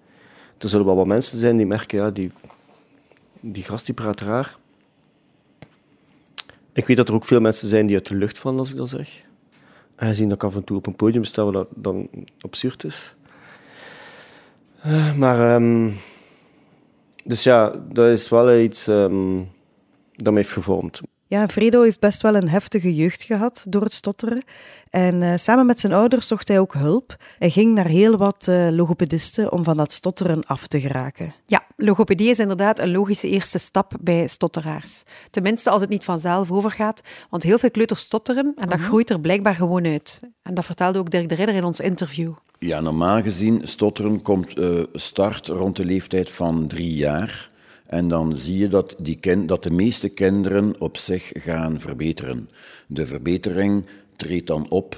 er 0.57 0.69
zullen 0.69 0.85
wel 0.85 0.95
wat 0.95 1.07
mensen 1.07 1.39
zijn 1.39 1.57
die 1.57 1.65
merken, 1.65 1.97
ja, 1.97 2.11
die, 2.11 2.31
die 3.39 3.63
gast 3.63 3.85
die 3.85 3.95
praat 3.95 4.19
raar. 4.19 4.57
Ik 6.73 6.85
weet 6.85 6.97
dat 6.97 7.07
er 7.07 7.13
ook 7.13 7.25
veel 7.25 7.39
mensen 7.39 7.69
zijn 7.69 7.85
die 7.85 7.95
uit 7.95 8.07
de 8.07 8.15
lucht 8.15 8.39
vallen 8.39 8.59
als 8.59 8.71
ik 8.71 8.77
dat 8.77 8.89
zeg. 8.89 9.23
Aangezien 9.95 10.29
dat 10.29 10.37
ik 10.37 10.43
af 10.43 10.55
en 10.55 10.63
toe 10.63 10.77
op 10.77 10.87
een 10.87 10.95
podium 10.95 11.23
sta 11.23 11.51
dat 11.51 11.67
dan 11.69 12.09
absurd 12.39 12.83
is. 12.83 13.15
Uh, 14.85 15.15
maar, 15.15 15.55
um, 15.55 15.95
dus 17.23 17.43
ja, 17.43 17.75
dat 17.91 18.07
is 18.07 18.29
wel 18.29 18.59
iets 18.59 18.87
um, 18.87 19.49
dat 20.15 20.33
me 20.33 20.39
heeft 20.39 20.51
gevormd. 20.51 21.01
Ja, 21.27 21.47
Fredo 21.47 21.81
heeft 21.81 21.99
best 21.99 22.21
wel 22.21 22.35
een 22.35 22.49
heftige 22.49 22.95
jeugd 22.95 23.23
gehad 23.23 23.65
door 23.69 23.81
het 23.81 23.93
stotteren. 23.93 24.43
En 24.89 25.21
uh, 25.21 25.33
samen 25.35 25.65
met 25.65 25.79
zijn 25.79 25.93
ouders 25.93 26.27
zocht 26.27 26.47
hij 26.47 26.59
ook 26.59 26.73
hulp. 26.73 27.15
Hij 27.37 27.49
ging 27.49 27.73
naar 27.73 27.87
heel 27.87 28.17
wat 28.17 28.45
uh, 28.49 28.69
logopedisten 28.71 29.51
om 29.51 29.63
van 29.63 29.77
dat 29.77 29.91
stotteren 29.91 30.43
af 30.45 30.67
te 30.67 30.79
geraken. 30.79 31.35
Ja, 31.45 31.65
logopedie 31.75 32.29
is 32.29 32.39
inderdaad 32.39 32.79
een 32.79 32.91
logische 32.91 33.29
eerste 33.29 33.57
stap 33.57 33.93
bij 34.01 34.27
stotteraars. 34.27 35.03
Tenminste, 35.31 35.69
als 35.69 35.81
het 35.81 35.89
niet 35.89 36.03
vanzelf 36.03 36.51
overgaat. 36.51 37.01
Want 37.29 37.43
heel 37.43 37.57
veel 37.57 37.71
kleuters 37.71 38.01
stotteren 38.01 38.53
en 38.55 38.69
dat 38.69 38.79
mhm. 38.79 38.87
groeit 38.87 39.09
er 39.09 39.19
blijkbaar 39.19 39.55
gewoon 39.55 39.85
uit. 39.85 40.19
En 40.41 40.53
dat 40.53 40.65
vertelde 40.65 40.99
ook 40.99 41.11
Dirk 41.11 41.29
de 41.29 41.35
Ridder 41.35 41.55
in 41.55 41.63
ons 41.63 41.79
interview. 41.79 42.33
Ja, 42.59 42.79
normaal 42.79 43.21
gezien, 43.21 43.67
stotteren 43.67 44.21
komt 44.21 44.57
uh, 44.57 44.83
start 44.93 45.47
rond 45.47 45.75
de 45.75 45.85
leeftijd 45.85 46.31
van 46.31 46.67
drie 46.67 46.93
jaar. 46.93 47.49
En 47.85 48.07
dan 48.07 48.35
zie 48.35 48.57
je 48.57 48.67
dat, 48.67 48.95
die 48.99 49.45
dat 49.45 49.63
de 49.63 49.71
meeste 49.71 50.09
kinderen 50.09 50.81
op 50.81 50.97
zich 50.97 51.31
gaan 51.33 51.79
verbeteren. 51.79 52.49
De 52.87 53.05
verbetering 53.05 53.85
treedt 54.15 54.47
dan 54.47 54.69
op 54.69 54.97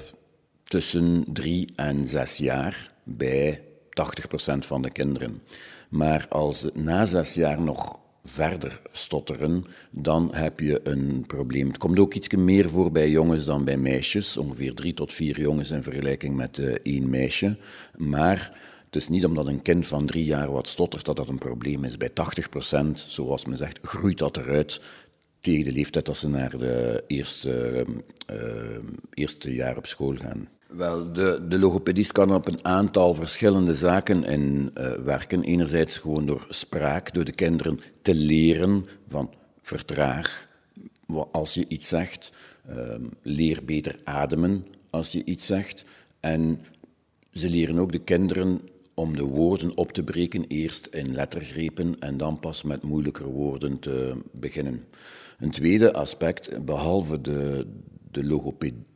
tussen 0.64 1.24
drie 1.32 1.72
en 1.76 2.06
zes 2.06 2.36
jaar 2.36 2.92
bij 3.04 3.62
80% 3.62 4.58
van 4.58 4.82
de 4.82 4.90
kinderen. 4.90 5.42
Maar 5.88 6.26
als 6.28 6.62
het 6.62 6.76
na 6.76 7.04
zes 7.04 7.34
jaar 7.34 7.60
nog 7.60 8.00
verder 8.22 8.80
stotteren, 8.92 9.64
dan 9.90 10.34
heb 10.34 10.60
je 10.60 10.80
een 10.82 11.24
probleem. 11.26 11.66
Het 11.66 11.78
komt 11.78 11.98
ook 11.98 12.14
iets 12.14 12.28
meer 12.28 12.68
voor 12.68 12.92
bij 12.92 13.10
jongens 13.10 13.44
dan 13.44 13.64
bij 13.64 13.76
meisjes. 13.76 14.36
Ongeveer 14.36 14.74
drie 14.74 14.94
tot 14.94 15.12
vier 15.12 15.40
jongens 15.40 15.70
in 15.70 15.82
vergelijking 15.82 16.36
met 16.36 16.58
uh, 16.58 16.74
één 16.82 17.10
meisje. 17.10 17.56
Maar 17.96 18.60
het 18.88 18.96
is 18.96 19.08
niet 19.08 19.24
omdat 19.24 19.46
een 19.46 19.62
kind 19.62 19.86
van 19.86 20.06
drie 20.06 20.24
jaar 20.24 20.52
wat 20.52 20.68
stottert 20.68 21.04
dat 21.04 21.16
dat 21.16 21.28
een 21.28 21.38
probleem 21.38 21.84
is. 21.84 21.96
Bij 21.96 22.10
80%, 22.10 22.14
zoals 22.94 23.44
men 23.44 23.56
zegt, 23.56 23.78
groeit 23.82 24.18
dat 24.18 24.36
eruit 24.36 24.80
tegen 25.40 25.64
de 25.64 25.72
leeftijd 25.72 26.06
dat 26.06 26.16
ze 26.16 26.28
naar 26.28 26.58
de 26.58 27.04
eerste, 27.06 27.86
uh, 28.32 28.38
eerste 29.14 29.54
jaar 29.54 29.76
op 29.76 29.86
school 29.86 30.16
gaan. 30.16 30.48
Wel, 30.66 31.12
de, 31.12 31.46
de 31.48 31.58
logopedist 31.58 32.12
kan 32.12 32.34
op 32.34 32.48
een 32.48 32.64
aantal 32.64 33.14
verschillende 33.14 33.74
zaken 33.74 34.24
in 34.24 34.70
uh, 34.74 34.92
werken. 34.92 35.42
Enerzijds 35.42 35.98
gewoon 35.98 36.26
door 36.26 36.46
spraak, 36.48 37.14
door 37.14 37.24
de 37.24 37.32
kinderen 37.32 37.80
te 38.02 38.14
leren 38.14 38.86
van 39.08 39.34
vertraag 39.62 40.48
als 41.32 41.54
je 41.54 41.64
iets 41.68 41.88
zegt. 41.88 42.32
Uh, 42.70 42.94
leer 43.22 43.64
beter 43.64 43.98
ademen 44.04 44.66
als 44.90 45.12
je 45.12 45.24
iets 45.24 45.46
zegt. 45.46 45.84
En 46.20 46.60
ze 47.32 47.50
leren 47.50 47.78
ook 47.78 47.92
de 47.92 47.98
kinderen 47.98 48.60
om 48.98 49.16
de 49.16 49.24
woorden 49.24 49.76
op 49.76 49.92
te 49.92 50.02
breken, 50.02 50.44
eerst 50.48 50.86
in 50.86 51.14
lettergrepen 51.14 51.98
en 51.98 52.16
dan 52.16 52.40
pas 52.40 52.62
met 52.62 52.82
moeilijker 52.82 53.26
woorden 53.26 53.78
te 53.78 54.16
beginnen. 54.32 54.84
Een 55.38 55.50
tweede 55.50 55.92
aspect, 55.92 56.64
behalve 56.64 57.20
de, 57.20 57.66
de 58.10 58.24
logopedie 58.24 58.86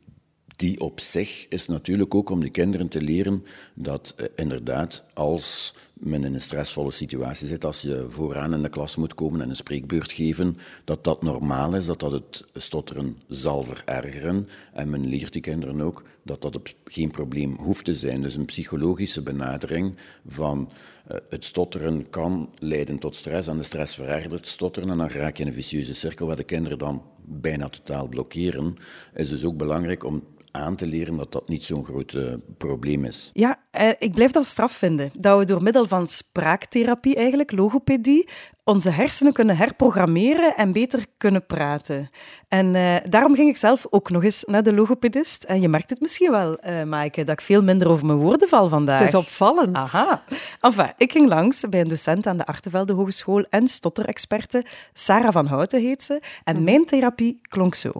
die 0.55 0.79
op 0.79 0.99
zich 0.99 1.47
is 1.49 1.67
natuurlijk 1.67 2.15
ook 2.15 2.29
om 2.29 2.39
de 2.39 2.49
kinderen 2.49 2.87
te 2.87 3.01
leren 3.01 3.43
dat 3.75 4.13
eh, 4.17 4.25
inderdaad 4.35 5.03
als 5.13 5.75
men 6.03 6.23
in 6.23 6.33
een 6.33 6.41
stressvolle 6.41 6.91
situatie 6.91 7.47
zit, 7.47 7.65
als 7.65 7.81
je 7.81 8.05
vooraan 8.07 8.53
in 8.53 8.61
de 8.61 8.69
klas 8.69 8.95
moet 8.95 9.13
komen 9.13 9.41
en 9.41 9.49
een 9.49 9.55
spreekbeurt 9.55 10.11
geven, 10.11 10.57
dat 10.83 11.03
dat 11.03 11.23
normaal 11.23 11.75
is, 11.75 11.85
dat 11.85 11.99
dat 11.99 12.11
het 12.11 12.45
stotteren 12.53 13.17
zal 13.27 13.63
verergeren. 13.63 14.47
En 14.73 14.89
men 14.89 15.07
leert 15.07 15.33
die 15.33 15.41
kinderen 15.41 15.81
ook 15.81 16.03
dat 16.23 16.41
dat 16.41 16.59
geen 16.85 17.11
probleem 17.11 17.55
hoeft 17.59 17.85
te 17.85 17.93
zijn. 17.93 18.21
Dus 18.21 18.35
een 18.35 18.45
psychologische 18.45 19.21
benadering 19.21 19.95
van 20.27 20.69
uh, 21.11 21.17
het 21.29 21.45
stotteren 21.45 22.09
kan 22.09 22.49
leiden 22.59 22.99
tot 22.99 23.15
stress 23.15 23.47
en 23.47 23.57
de 23.57 23.63
stress 23.63 23.95
verergert 23.95 24.47
stotteren 24.47 24.89
en 24.89 24.97
dan 24.97 25.09
raak 25.09 25.37
je 25.37 25.43
in 25.43 25.49
een 25.49 25.55
vicieuze 25.55 25.95
cirkel 25.95 26.27
waar 26.27 26.35
de 26.35 26.43
kinderen 26.43 26.77
dan 26.77 27.03
bijna 27.25 27.69
totaal 27.69 28.07
blokkeren. 28.07 28.75
Is 29.13 29.29
dus 29.29 29.45
ook 29.45 29.57
belangrijk 29.57 30.03
om 30.03 30.23
aan 30.53 30.75
te 30.75 30.87
leren 30.87 31.17
dat 31.17 31.31
dat 31.31 31.47
niet 31.47 31.63
zo'n 31.63 31.85
groot 31.85 32.13
uh, 32.13 32.33
probleem 32.57 33.05
is. 33.05 33.29
Ja, 33.33 33.59
eh, 33.71 33.89
ik 33.99 34.13
blijf 34.13 34.31
dat 34.31 34.45
straf 34.45 34.71
vinden. 34.71 35.11
Dat 35.19 35.39
we 35.39 35.45
door 35.45 35.63
middel 35.63 35.87
van 35.93 36.07
spraaktherapie, 36.07 37.15
eigenlijk, 37.15 37.51
logopedie, 37.51 38.29
onze 38.63 38.89
hersenen 38.89 39.33
kunnen 39.33 39.57
herprogrammeren 39.57 40.55
en 40.55 40.71
beter 40.71 41.05
kunnen 41.17 41.45
praten. 41.45 42.09
En 42.47 42.73
uh, 42.73 42.95
daarom 43.09 43.35
ging 43.35 43.49
ik 43.49 43.57
zelf 43.57 43.85
ook 43.89 44.09
nog 44.09 44.23
eens 44.23 44.43
naar 44.47 44.63
de 44.63 44.73
logopedist. 44.73 45.43
En 45.43 45.61
je 45.61 45.69
merkt 45.69 45.89
het 45.89 45.99
misschien 46.01 46.31
wel, 46.31 46.57
uh, 46.65 46.83
Maaike, 46.83 47.23
dat 47.23 47.39
ik 47.39 47.45
veel 47.45 47.63
minder 47.63 47.87
over 47.87 48.05
mijn 48.05 48.17
woorden 48.17 48.49
val 48.49 48.69
vandaag. 48.69 48.99
Het 48.99 49.07
is 49.07 49.15
opvallend. 49.15 49.75
Aha. 49.75 50.23
Enfin, 50.61 50.93
ik 50.97 51.11
ging 51.11 51.27
langs 51.27 51.69
bij 51.69 51.81
een 51.81 51.87
docent 51.87 52.27
aan 52.27 52.37
de 52.37 52.45
Artevelde 52.45 52.93
Hogeschool 52.93 53.45
en 53.49 53.67
stotterexperte. 53.67 54.65
Sarah 54.93 55.31
van 55.31 55.45
Houten 55.45 55.81
heet 55.81 56.03
ze. 56.03 56.21
En 56.43 56.55
mhm. 56.55 56.63
mijn 56.63 56.85
therapie 56.85 57.39
klonk 57.41 57.75
zo. 57.75 57.91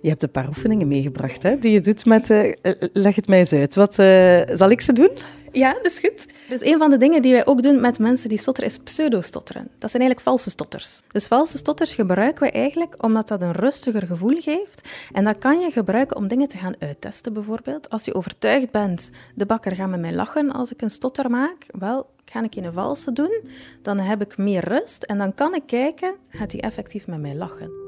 Je 0.00 0.08
hebt 0.08 0.22
een 0.22 0.30
paar 0.30 0.48
oefeningen 0.48 0.88
meegebracht 0.88 1.42
hè, 1.42 1.58
die 1.58 1.72
je 1.72 1.80
doet 1.80 2.04
met... 2.04 2.30
Uh, 2.30 2.52
leg 2.92 3.14
het 3.14 3.26
mij 3.26 3.38
eens 3.38 3.52
uit. 3.52 3.74
Wat, 3.74 3.98
uh, 3.98 4.40
zal 4.46 4.70
ik 4.70 4.80
ze 4.80 4.92
doen? 4.92 5.10
Ja, 5.52 5.72
dat 5.72 5.86
is 5.86 5.98
goed. 5.98 6.26
Dus 6.48 6.64
een 6.64 6.78
van 6.78 6.90
de 6.90 6.96
dingen 6.96 7.22
die 7.22 7.32
wij 7.32 7.46
ook 7.46 7.62
doen 7.62 7.80
met 7.80 7.98
mensen 7.98 8.28
die 8.28 8.38
stotteren 8.38 8.70
is 8.70 8.78
pseudo-stotteren. 8.78 9.68
Dat 9.78 9.90
zijn 9.90 10.02
eigenlijk 10.02 10.30
valse 10.30 10.50
stotters. 10.50 11.00
Dus 11.12 11.26
valse 11.26 11.56
stotters 11.56 11.94
gebruiken 11.94 12.42
we 12.42 12.50
eigenlijk 12.50 13.04
omdat 13.04 13.28
dat 13.28 13.42
een 13.42 13.52
rustiger 13.52 14.06
gevoel 14.06 14.40
geeft. 14.40 14.88
En 15.12 15.24
dat 15.24 15.38
kan 15.38 15.60
je 15.60 15.70
gebruiken 15.70 16.16
om 16.16 16.28
dingen 16.28 16.48
te 16.48 16.58
gaan 16.58 16.74
uittesten, 16.78 17.32
bijvoorbeeld. 17.32 17.90
Als 17.90 18.04
je 18.04 18.14
overtuigd 18.14 18.70
bent, 18.70 19.10
de 19.34 19.46
bakker 19.46 19.74
gaat 19.74 19.90
met 19.90 20.00
mij 20.00 20.12
lachen 20.12 20.52
als 20.52 20.72
ik 20.72 20.82
een 20.82 20.90
stotter 20.90 21.30
maak, 21.30 21.66
wel, 21.78 22.06
ga 22.24 22.42
ik 22.42 22.56
in 22.56 22.64
een 22.64 22.72
valse 22.72 23.12
doen, 23.12 23.40
dan 23.82 23.98
heb 23.98 24.20
ik 24.20 24.36
meer 24.36 24.68
rust 24.68 25.02
en 25.02 25.18
dan 25.18 25.34
kan 25.34 25.54
ik 25.54 25.62
kijken, 25.66 26.14
gaat 26.28 26.52
hij 26.52 26.60
effectief 26.60 27.06
met 27.06 27.20
mij 27.20 27.34
lachen. 27.34 27.87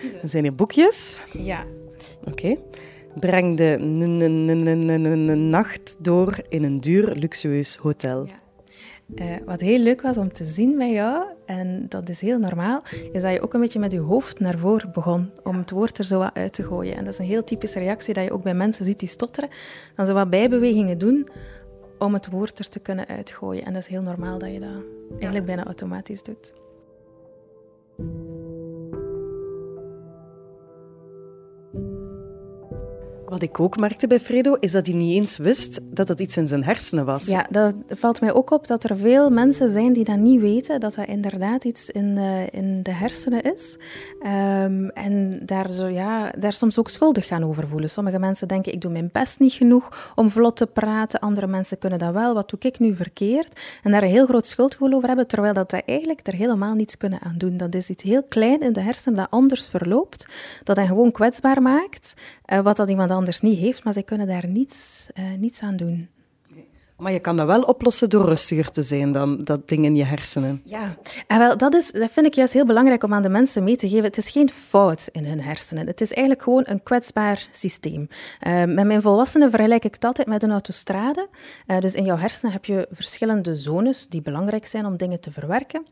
Kiezen. 0.00 0.28
zijn 0.28 0.42
hier 0.42 0.54
boekjes. 0.54 1.18
Ja. 1.32 1.64
Oké. 2.24 2.56
Breng 3.18 3.56
de 3.56 5.36
nacht 5.38 5.96
door 5.98 6.38
in 6.48 6.64
een 6.64 6.80
duur, 6.80 7.12
luxueus 7.16 7.76
hotel. 7.76 8.26
Ja. 8.26 8.38
Uh, 9.14 9.36
wat 9.44 9.60
heel 9.60 9.78
leuk 9.78 10.02
was 10.02 10.16
om 10.16 10.32
te 10.32 10.44
zien 10.44 10.78
bij 10.78 10.92
jou, 10.92 11.24
en 11.46 11.86
dat 11.88 12.08
is 12.08 12.20
heel 12.20 12.38
normaal, 12.38 12.82
is 13.12 13.22
dat 13.22 13.32
je 13.32 13.42
ook 13.42 13.54
een 13.54 13.60
beetje 13.60 13.78
met 13.78 13.92
je 13.92 13.98
hoofd 13.98 14.40
naar 14.40 14.58
voren 14.58 14.92
begon 14.92 15.30
om 15.42 15.56
het 15.56 15.70
woord 15.70 15.98
er 15.98 16.04
zo 16.04 16.18
wat 16.18 16.34
uit 16.34 16.52
te 16.52 16.62
gooien. 16.62 16.96
En 16.96 17.04
dat 17.04 17.12
is 17.12 17.18
een 17.18 17.24
heel 17.24 17.44
typische 17.44 17.78
reactie 17.78 18.14
dat 18.14 18.24
je 18.24 18.32
ook 18.32 18.42
bij 18.42 18.54
mensen 18.54 18.84
ziet 18.84 18.98
die 18.98 19.08
stotteren. 19.08 19.50
Dan 19.96 20.06
zo 20.06 20.14
wat 20.14 20.30
bijbewegingen 20.30 20.98
doen 20.98 21.28
om 21.98 22.14
het 22.14 22.30
woord 22.30 22.58
er 22.58 22.68
te 22.68 22.78
kunnen 22.78 23.06
uitgooien. 23.06 23.64
En 23.64 23.72
dat 23.72 23.82
is 23.82 23.88
heel 23.88 24.02
normaal 24.02 24.38
dat 24.38 24.52
je 24.52 24.60
dat 24.60 24.84
eigenlijk 25.10 25.46
bijna 25.46 25.64
automatisch 25.64 26.22
doet. 26.22 26.52
Wat 33.30 33.42
ik 33.42 33.60
ook 33.60 33.76
merkte 33.76 34.06
bij 34.06 34.20
Fredo, 34.20 34.54
is 34.54 34.72
dat 34.72 34.86
hij 34.86 34.94
niet 34.94 35.14
eens 35.14 35.36
wist 35.36 35.80
dat 35.84 36.08
het 36.08 36.20
iets 36.20 36.36
in 36.36 36.48
zijn 36.48 36.64
hersenen 36.64 37.04
was. 37.04 37.26
Ja, 37.26 37.46
dat 37.50 37.74
valt 37.88 38.20
mij 38.20 38.32
ook 38.32 38.50
op 38.50 38.66
dat 38.66 38.84
er 38.84 38.96
veel 38.96 39.30
mensen 39.30 39.70
zijn 39.70 39.92
die 39.92 40.04
dat 40.04 40.18
niet 40.18 40.40
weten, 40.40 40.80
dat 40.80 40.94
dat 40.94 41.06
inderdaad 41.06 41.64
iets 41.64 41.90
in 41.90 42.14
de, 42.14 42.48
in 42.50 42.82
de 42.82 42.92
hersenen 42.92 43.42
is. 43.42 43.76
Um, 44.22 44.88
en 44.88 45.40
daar, 45.44 45.92
ja, 45.92 46.32
daar 46.38 46.52
soms 46.52 46.78
ook 46.78 46.88
schuldig 46.88 47.26
gaan 47.26 47.44
over 47.44 47.68
voelen. 47.68 47.90
Sommige 47.90 48.18
mensen 48.18 48.48
denken, 48.48 48.72
ik 48.72 48.80
doe 48.80 48.90
mijn 48.90 49.10
best 49.12 49.38
niet 49.38 49.52
genoeg 49.52 50.12
om 50.14 50.30
vlot 50.30 50.56
te 50.56 50.66
praten. 50.66 51.20
Andere 51.20 51.46
mensen 51.46 51.78
kunnen 51.78 51.98
dat 51.98 52.12
wel. 52.12 52.34
Wat 52.34 52.50
doe 52.50 52.58
ik 52.60 52.78
nu 52.78 52.96
verkeerd? 52.96 53.60
En 53.82 53.90
daar 53.90 54.02
een 54.02 54.08
heel 54.08 54.26
groot 54.26 54.46
schuldgevoel 54.46 54.92
over 54.92 55.08
hebben, 55.08 55.26
terwijl 55.26 55.54
dat, 55.54 55.70
dat 55.70 55.82
eigenlijk 55.86 56.20
er 56.26 56.34
helemaal 56.34 56.74
niets 56.74 56.96
kunnen 56.96 57.20
aan 57.20 57.34
doen. 57.38 57.56
Dat 57.56 57.74
is 57.74 57.90
iets 57.90 58.02
heel 58.02 58.22
klein 58.22 58.60
in 58.60 58.72
de 58.72 58.80
hersenen 58.80 59.18
dat 59.18 59.30
anders 59.30 59.68
verloopt, 59.68 60.26
dat 60.64 60.76
hen 60.76 60.86
gewoon 60.86 61.12
kwetsbaar 61.12 61.62
maakt, 61.62 62.14
wat 62.62 62.76
dat 62.76 62.90
iemand 62.90 63.10
anders 63.10 63.40
niet 63.40 63.58
heeft, 63.58 63.84
maar 63.84 63.92
zij 63.92 64.02
kunnen 64.02 64.26
daar 64.26 64.46
niets, 64.46 65.06
uh, 65.14 65.24
niets 65.38 65.60
aan 65.62 65.76
doen. 65.76 66.08
Maar 67.00 67.12
je 67.12 67.20
kan 67.20 67.36
dat 67.36 67.46
wel 67.46 67.62
oplossen 67.62 68.10
door 68.10 68.24
rustiger 68.24 68.70
te 68.70 68.82
zijn 68.82 69.12
dan 69.12 69.44
dat 69.44 69.68
ding 69.68 69.84
in 69.84 69.96
je 69.96 70.04
hersenen. 70.04 70.60
Ja, 70.64 70.96
en 71.26 71.38
wel, 71.38 71.56
dat, 71.56 71.74
is, 71.74 71.90
dat 71.90 72.10
vind 72.10 72.26
ik 72.26 72.34
juist 72.34 72.52
heel 72.52 72.66
belangrijk 72.66 73.02
om 73.02 73.14
aan 73.14 73.22
de 73.22 73.28
mensen 73.28 73.64
mee 73.64 73.76
te 73.76 73.88
geven. 73.88 74.04
Het 74.04 74.16
is 74.16 74.30
geen 74.30 74.50
fout 74.50 75.08
in 75.12 75.24
hun 75.24 75.40
hersenen. 75.40 75.86
Het 75.86 76.00
is 76.00 76.12
eigenlijk 76.12 76.42
gewoon 76.42 76.64
een 76.66 76.82
kwetsbaar 76.82 77.48
systeem. 77.50 78.08
Uh, 78.46 78.64
met 78.64 78.86
mijn 78.86 79.02
volwassenen 79.02 79.50
vergelijk 79.50 79.84
ik 79.84 79.94
het 79.94 80.04
altijd 80.04 80.28
met 80.28 80.42
een 80.42 80.50
autostrade. 80.50 81.28
Uh, 81.66 81.78
dus 81.78 81.94
in 81.94 82.04
jouw 82.04 82.16
hersenen 82.16 82.52
heb 82.52 82.64
je 82.64 82.88
verschillende 82.90 83.56
zones 83.56 84.08
die 84.08 84.22
belangrijk 84.22 84.66
zijn 84.66 84.86
om 84.86 84.96
dingen 84.96 85.20
te 85.20 85.32
verwerken. 85.32 85.82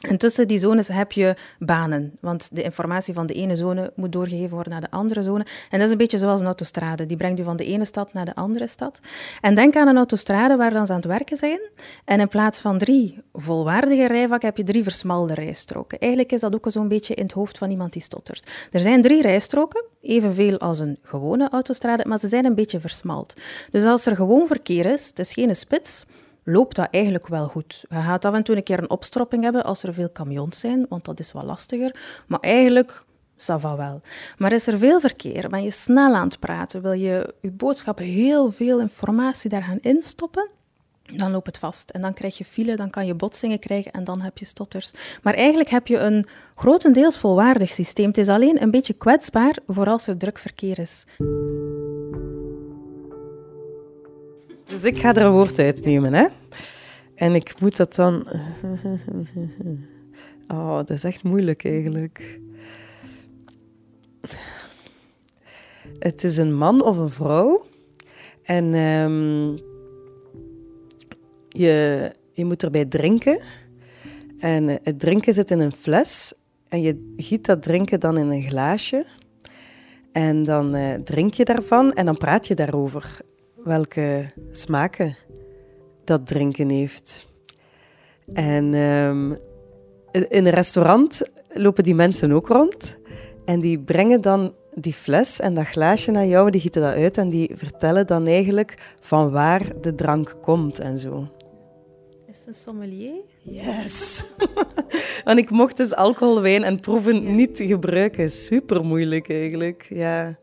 En 0.00 0.18
tussen 0.18 0.48
die 0.48 0.58
zones 0.58 0.88
heb 0.88 1.12
je 1.12 1.36
banen, 1.58 2.16
want 2.20 2.48
de 2.52 2.62
informatie 2.62 3.14
van 3.14 3.26
de 3.26 3.34
ene 3.34 3.56
zone 3.56 3.92
moet 3.94 4.12
doorgegeven 4.12 4.50
worden 4.50 4.72
naar 4.72 4.80
de 4.80 4.90
andere 4.90 5.22
zone. 5.22 5.46
En 5.70 5.78
dat 5.78 5.86
is 5.86 5.90
een 5.90 5.98
beetje 5.98 6.18
zoals 6.18 6.40
een 6.40 6.46
autostrade, 6.46 7.06
die 7.06 7.16
brengt 7.16 7.38
je 7.38 7.44
van 7.44 7.56
de 7.56 7.64
ene 7.64 7.84
stad 7.84 8.12
naar 8.12 8.24
de 8.24 8.34
andere 8.34 8.66
stad. 8.66 9.00
En 9.40 9.54
denk 9.54 9.76
aan 9.76 9.88
een 9.88 9.96
autostrade 9.96 10.56
waar 10.56 10.70
dan 10.70 10.86
ze 10.86 10.92
aan 10.92 10.98
het 10.98 11.08
werken 11.08 11.36
zijn. 11.36 11.60
En 12.04 12.20
in 12.20 12.28
plaats 12.28 12.60
van 12.60 12.78
drie 12.78 13.22
volwaardige 13.32 14.06
rijvakken 14.06 14.48
heb 14.48 14.56
je 14.56 14.64
drie 14.64 14.82
versmalde 14.82 15.34
rijstroken. 15.34 15.98
Eigenlijk 15.98 16.32
is 16.32 16.40
dat 16.40 16.54
ook 16.54 16.66
zo'n 16.68 16.88
beetje 16.88 17.14
in 17.14 17.22
het 17.22 17.32
hoofd 17.32 17.58
van 17.58 17.70
iemand 17.70 17.92
die 17.92 18.02
stottert. 18.02 18.50
Er 18.70 18.80
zijn 18.80 19.02
drie 19.02 19.22
rijstroken, 19.22 19.84
evenveel 20.00 20.58
als 20.58 20.78
een 20.78 20.98
gewone 21.02 21.48
autostrade, 21.48 22.04
maar 22.06 22.18
ze 22.18 22.28
zijn 22.28 22.44
een 22.44 22.54
beetje 22.54 22.80
versmald. 22.80 23.34
Dus 23.70 23.84
als 23.84 24.06
er 24.06 24.16
gewoon 24.16 24.46
verkeer 24.46 24.86
is, 24.86 25.08
het 25.08 25.18
is 25.18 25.32
geen 25.32 25.56
spits, 25.56 26.04
loopt 26.48 26.76
dat 26.76 26.88
eigenlijk 26.90 27.26
wel 27.26 27.46
goed. 27.46 27.84
Je 27.88 28.00
gaat 28.00 28.24
af 28.24 28.34
en 28.34 28.42
toe 28.42 28.56
een 28.56 28.62
keer 28.62 28.78
een 28.78 28.90
opstropping 28.90 29.42
hebben 29.42 29.64
als 29.64 29.82
er 29.82 29.94
veel 29.94 30.12
camions 30.12 30.58
zijn, 30.58 30.86
want 30.88 31.04
dat 31.04 31.20
is 31.20 31.32
wat 31.32 31.44
lastiger. 31.44 32.22
Maar 32.26 32.40
eigenlijk 32.40 33.04
ça 33.36 33.60
va 33.60 33.76
wel. 33.76 34.00
Maar 34.38 34.52
is 34.52 34.66
er 34.66 34.78
veel 34.78 35.00
verkeer, 35.00 35.48
ben 35.48 35.62
je 35.62 35.70
snel 35.70 36.14
aan 36.14 36.26
het 36.26 36.38
praten, 36.38 36.82
wil 36.82 36.92
je 36.92 37.34
je 37.40 37.50
boodschap 37.50 37.98
heel 37.98 38.50
veel 38.50 38.80
informatie 38.80 39.50
daar 39.50 39.62
gaan 39.62 39.80
instoppen, 39.80 40.48
dan 41.14 41.30
loopt 41.30 41.46
het 41.46 41.58
vast. 41.58 41.90
En 41.90 42.00
dan 42.00 42.14
krijg 42.14 42.38
je 42.38 42.44
file, 42.44 42.76
dan 42.76 42.90
kan 42.90 43.06
je 43.06 43.14
botsingen 43.14 43.58
krijgen 43.58 43.92
en 43.92 44.04
dan 44.04 44.20
heb 44.20 44.38
je 44.38 44.44
stotters. 44.44 44.92
Maar 45.22 45.34
eigenlijk 45.34 45.68
heb 45.68 45.86
je 45.86 45.98
een 45.98 46.26
grotendeels 46.54 47.18
volwaardig 47.18 47.72
systeem. 47.72 48.06
Het 48.06 48.18
is 48.18 48.28
alleen 48.28 48.62
een 48.62 48.70
beetje 48.70 48.92
kwetsbaar 48.92 49.58
voor 49.66 49.86
als 49.86 50.06
er 50.06 50.16
druk 50.16 50.38
verkeer 50.38 50.78
is. 50.78 51.04
Dus 54.66 54.84
ik 54.84 54.98
ga 54.98 55.14
er 55.14 55.22
een 55.22 55.32
woord 55.32 55.58
uitnemen, 55.58 56.14
hè. 56.14 56.26
En 57.14 57.34
ik 57.34 57.60
moet 57.60 57.76
dat 57.76 57.94
dan... 57.94 58.26
Oh, 60.48 60.76
dat 60.76 60.90
is 60.90 61.04
echt 61.04 61.24
moeilijk 61.24 61.64
eigenlijk. 61.64 62.40
Het 65.98 66.24
is 66.24 66.36
een 66.36 66.54
man 66.54 66.82
of 66.82 66.96
een 66.96 67.10
vrouw. 67.10 67.66
En 68.42 68.74
um, 68.74 69.58
je, 71.48 72.10
je 72.32 72.44
moet 72.44 72.62
erbij 72.62 72.84
drinken. 72.84 73.42
En 74.38 74.68
eh, 74.68 74.76
het 74.82 75.00
drinken 75.00 75.34
zit 75.34 75.50
in 75.50 75.60
een 75.60 75.72
fles. 75.72 76.34
En 76.68 76.80
je 76.80 77.12
giet 77.16 77.46
dat 77.46 77.62
drinken 77.62 78.00
dan 78.00 78.18
in 78.18 78.30
een 78.30 78.48
glaasje. 78.48 79.06
En 80.12 80.44
dan 80.44 80.76
uh, 80.76 80.94
drink 80.94 81.34
je 81.34 81.44
daarvan 81.44 81.92
en 81.92 82.06
dan 82.06 82.16
praat 82.16 82.46
je 82.46 82.54
daarover. 82.54 83.20
Welke 83.66 84.32
smaken 84.52 85.16
dat 86.04 86.26
drinken 86.26 86.70
heeft. 86.70 87.26
En 88.32 88.74
um, 88.74 89.32
in 90.10 90.26
een 90.46 90.50
restaurant 90.50 91.22
lopen 91.48 91.84
die 91.84 91.94
mensen 91.94 92.32
ook 92.32 92.48
rond. 92.48 93.00
En 93.44 93.60
die 93.60 93.80
brengen 93.80 94.20
dan 94.20 94.54
die 94.74 94.92
fles 94.92 95.40
en 95.40 95.54
dat 95.54 95.66
glaasje 95.66 96.10
naar 96.10 96.26
jou, 96.26 96.50
die 96.50 96.60
gieten 96.60 96.82
dat 96.82 96.94
uit 96.94 97.18
en 97.18 97.28
die 97.28 97.50
vertellen 97.54 98.06
dan 98.06 98.26
eigenlijk 98.26 98.94
van 99.00 99.30
waar 99.30 99.80
de 99.80 99.94
drank 99.94 100.36
komt 100.40 100.78
en 100.78 100.98
zo. 100.98 101.28
Is 102.28 102.38
het 102.38 102.46
een 102.46 102.54
sommelier? 102.54 103.14
Yes! 103.42 104.24
Want 105.24 105.38
ik 105.38 105.50
mocht 105.50 105.76
dus 105.76 105.94
alcohol, 105.94 106.40
wijn 106.40 106.62
en 106.62 106.80
proeven 106.80 107.34
niet 107.34 107.62
gebruiken. 107.64 108.30
Super 108.30 108.84
moeilijk 108.84 109.30
eigenlijk, 109.30 109.86
ja. 109.88 110.38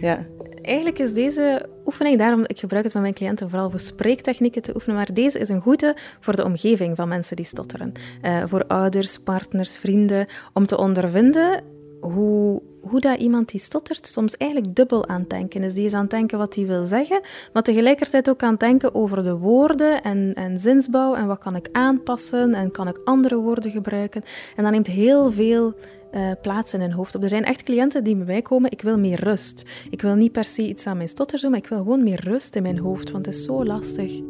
Ja. 0.00 0.26
Eigenlijk 0.62 0.98
is 0.98 1.12
deze 1.12 1.68
oefening, 1.84 2.18
daarom 2.18 2.44
ik 2.46 2.58
gebruik 2.58 2.84
het 2.84 2.92
met 2.92 3.02
mijn 3.02 3.14
cliënten 3.14 3.50
vooral 3.50 3.70
voor 3.70 3.78
spreektechnieken 3.78 4.62
te 4.62 4.74
oefenen, 4.74 4.96
maar 4.96 5.12
deze 5.12 5.38
is 5.38 5.48
een 5.48 5.60
goede 5.60 5.96
voor 6.20 6.36
de 6.36 6.44
omgeving 6.44 6.96
van 6.96 7.08
mensen 7.08 7.36
die 7.36 7.44
stotteren. 7.44 7.92
Uh, 8.22 8.42
voor 8.46 8.64
ouders, 8.66 9.18
partners, 9.18 9.76
vrienden, 9.76 10.30
om 10.52 10.66
te 10.66 10.78
ondervinden 10.78 11.62
hoe, 12.00 12.62
hoe 12.80 13.00
dat 13.00 13.18
iemand 13.18 13.50
die 13.50 13.60
stottert 13.60 14.06
soms 14.06 14.36
eigenlijk 14.36 14.74
dubbel 14.74 15.08
aan 15.08 15.20
het 15.20 15.30
denken 15.30 15.62
is. 15.62 15.74
Die 15.74 15.84
is 15.84 15.94
aan 15.94 16.00
het 16.00 16.10
denken 16.10 16.38
wat 16.38 16.54
hij 16.54 16.66
wil 16.66 16.84
zeggen, 16.84 17.20
maar 17.52 17.62
tegelijkertijd 17.62 18.30
ook 18.30 18.42
aan 18.42 18.50
het 18.50 18.60
denken 18.60 18.94
over 18.94 19.22
de 19.22 19.36
woorden 19.36 20.02
en, 20.02 20.32
en 20.34 20.58
zinsbouw 20.58 21.14
en 21.14 21.26
wat 21.26 21.38
kan 21.38 21.56
ik 21.56 21.68
aanpassen 21.72 22.54
en 22.54 22.70
kan 22.70 22.88
ik 22.88 23.00
andere 23.04 23.36
woorden 23.36 23.70
gebruiken. 23.70 24.22
En 24.56 24.62
dat 24.62 24.72
neemt 24.72 24.86
heel 24.86 25.32
veel 25.32 25.74
uh, 26.12 26.30
plaats 26.42 26.74
in 26.74 26.80
hun 26.80 26.92
hoofd 26.92 27.14
op. 27.14 27.22
Er 27.22 27.28
zijn 27.28 27.44
echt 27.44 27.62
cliënten 27.62 28.04
die 28.04 28.16
bij 28.16 28.26
mij 28.26 28.42
komen, 28.42 28.70
ik 28.70 28.82
wil 28.82 28.98
meer 28.98 29.20
rust. 29.24 29.64
Ik 29.90 30.02
wil 30.02 30.14
niet 30.14 30.32
per 30.32 30.44
se 30.44 30.62
iets 30.62 30.86
aan 30.86 30.96
mijn 30.96 31.08
stotter 31.08 31.40
doen, 31.40 31.50
maar 31.50 31.58
ik 31.58 31.68
wil 31.68 31.78
gewoon 31.78 32.04
meer 32.04 32.20
rust 32.24 32.56
in 32.56 32.62
mijn 32.62 32.78
hoofd, 32.78 33.10
want 33.10 33.26
het 33.26 33.34
is 33.34 33.42
zo 33.42 33.64
lastig. 33.64 34.20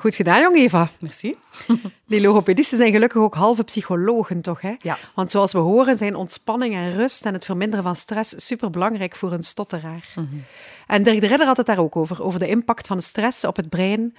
Goed 0.00 0.14
gedaan, 0.14 0.40
jong 0.40 0.56
Eva. 0.56 0.90
Merci. 1.00 1.34
Die 2.06 2.20
logopedisten 2.20 2.78
zijn 2.78 2.92
gelukkig 2.92 3.22
ook 3.22 3.34
halve 3.34 3.64
psychologen, 3.64 4.40
toch? 4.40 4.60
Hè? 4.60 4.74
Ja. 4.78 4.98
Want 5.14 5.30
zoals 5.30 5.52
we 5.52 5.58
horen 5.58 5.96
zijn 5.96 6.14
ontspanning 6.14 6.74
en 6.74 6.92
rust 6.92 7.26
en 7.26 7.32
het 7.32 7.44
verminderen 7.44 7.84
van 7.84 7.96
stress 7.96 8.46
superbelangrijk 8.46 9.16
voor 9.16 9.32
een 9.32 9.42
stotteraar. 9.42 10.12
Mm 10.14 10.28
-hmm. 10.30 10.44
En 10.86 11.02
Dirk 11.02 11.20
de 11.20 11.26
Ridder 11.26 11.46
had 11.46 11.56
het 11.56 11.66
daar 11.66 11.78
ook 11.78 11.96
over, 11.96 12.22
over 12.22 12.38
de 12.38 12.48
impact 12.48 12.86
van 12.86 13.02
stress 13.02 13.44
op 13.44 13.56
het 13.56 13.68
brein 13.68 14.14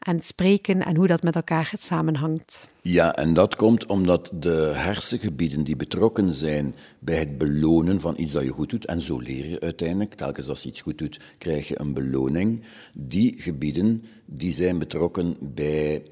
en 0.00 0.20
spreken 0.20 0.84
en 0.84 0.96
hoe 0.96 1.06
dat 1.06 1.22
met 1.22 1.34
elkaar 1.34 1.72
samenhangt. 1.78 2.68
Ja, 2.82 3.16
en 3.16 3.34
dat 3.34 3.56
komt 3.56 3.86
omdat 3.86 4.30
de 4.34 4.72
hersengebieden 4.74 5.64
die 5.64 5.76
betrokken 5.76 6.32
zijn 6.32 6.74
bij 6.98 7.18
het 7.18 7.38
belonen 7.38 8.00
van 8.00 8.14
iets 8.18 8.32
dat 8.32 8.42
je 8.42 8.50
goed 8.50 8.70
doet, 8.70 8.86
en 8.86 9.00
zo 9.00 9.18
leer 9.18 9.48
je 9.48 9.60
uiteindelijk, 9.60 10.14
telkens 10.14 10.48
als 10.48 10.62
je 10.62 10.68
iets 10.68 10.80
goed 10.80 10.98
doet, 10.98 11.20
krijg 11.38 11.68
je 11.68 11.80
een 11.80 11.92
beloning. 11.92 12.62
Die 12.94 13.34
gebieden 13.36 14.04
die 14.24 14.54
zijn 14.54 14.78
betrokken 14.78 15.36
bij 15.40 16.02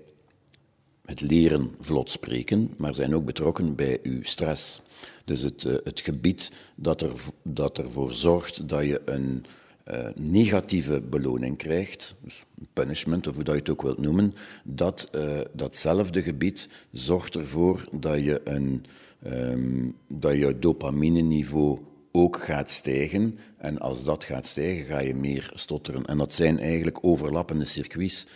het 1.04 1.20
leren 1.20 1.74
vlot 1.80 2.10
spreken, 2.10 2.70
maar 2.76 2.94
zijn 2.94 3.14
ook 3.14 3.24
betrokken 3.24 3.74
bij 3.74 3.98
uw 4.02 4.22
stress. 4.22 4.80
Dus 5.24 5.40
het, 5.40 5.64
uh, 5.64 5.74
het 5.84 6.00
gebied 6.00 6.52
dat, 6.74 7.02
er, 7.02 7.12
dat 7.42 7.78
ervoor 7.78 8.12
zorgt 8.12 8.68
dat 8.68 8.84
je 8.84 9.02
een 9.04 9.44
uh, 9.90 10.06
negatieve 10.14 11.00
beloning 11.00 11.56
krijgt, 11.56 12.14
dus 12.24 12.44
punishment 12.72 13.26
of 13.26 13.34
hoe 13.34 13.44
dat 13.44 13.54
je 13.54 13.60
het 13.60 13.70
ook 13.70 13.82
wilt 13.82 13.98
noemen, 13.98 14.34
dat, 14.64 15.08
uh, 15.14 15.40
datzelfde 15.52 16.22
gebied 16.22 16.68
zorgt 16.92 17.34
ervoor 17.34 17.88
dat 17.92 18.24
je, 18.24 18.40
een, 18.44 18.84
um, 19.26 19.96
dat 20.08 20.34
je 20.34 20.58
dopamine-niveau 20.58 21.78
ook 22.12 22.36
gaat 22.42 22.70
stijgen. 22.70 23.38
En 23.56 23.78
als 23.78 24.04
dat 24.04 24.24
gaat 24.24 24.46
stijgen, 24.46 24.84
ga 24.84 24.98
je 24.98 25.14
meer 25.14 25.50
stotteren. 25.54 26.04
En 26.04 26.18
dat 26.18 26.34
zijn 26.34 26.58
eigenlijk 26.58 26.98
overlappende 27.00 27.64
circuits. 27.64 28.26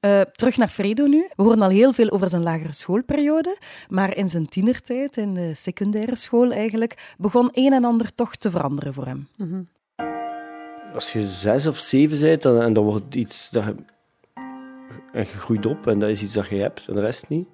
Uh, 0.00 0.20
terug 0.20 0.56
naar 0.56 0.68
Fredo 0.68 1.06
nu. 1.06 1.28
We 1.36 1.42
horen 1.42 1.62
al 1.62 1.68
heel 1.68 1.92
veel 1.92 2.10
over 2.10 2.28
zijn 2.28 2.42
lagere 2.42 2.72
schoolperiode, 2.72 3.58
maar 3.88 4.16
in 4.16 4.28
zijn 4.28 4.48
tienertijd, 4.48 5.16
in 5.16 5.34
de 5.34 5.54
secundaire 5.54 6.16
school 6.16 6.52
eigenlijk, 6.52 7.14
begon 7.18 7.48
een 7.52 7.72
en 7.72 7.84
ander 7.84 8.14
toch 8.14 8.36
te 8.36 8.50
veranderen 8.50 8.94
voor 8.94 9.06
hem. 9.06 9.28
Mm 9.36 9.50
-hmm 9.50 9.68
als 10.96 11.12
je 11.12 11.24
zes 11.24 11.66
of 11.66 11.78
zeven 11.78 12.20
bent 12.20 12.42
dan, 12.42 12.60
en 12.60 12.72
dat 12.72 12.84
wordt 12.84 13.14
iets 13.14 13.50
dat 13.50 13.64
je, 15.12 15.24
groeit 15.24 15.66
op 15.66 15.86
en 15.86 15.98
dat 15.98 16.08
is 16.08 16.22
iets 16.22 16.32
dat 16.32 16.48
je 16.48 16.56
hebt 16.56 16.88
en 16.88 16.94
de 16.94 17.00
rest 17.00 17.28
niet, 17.28 17.48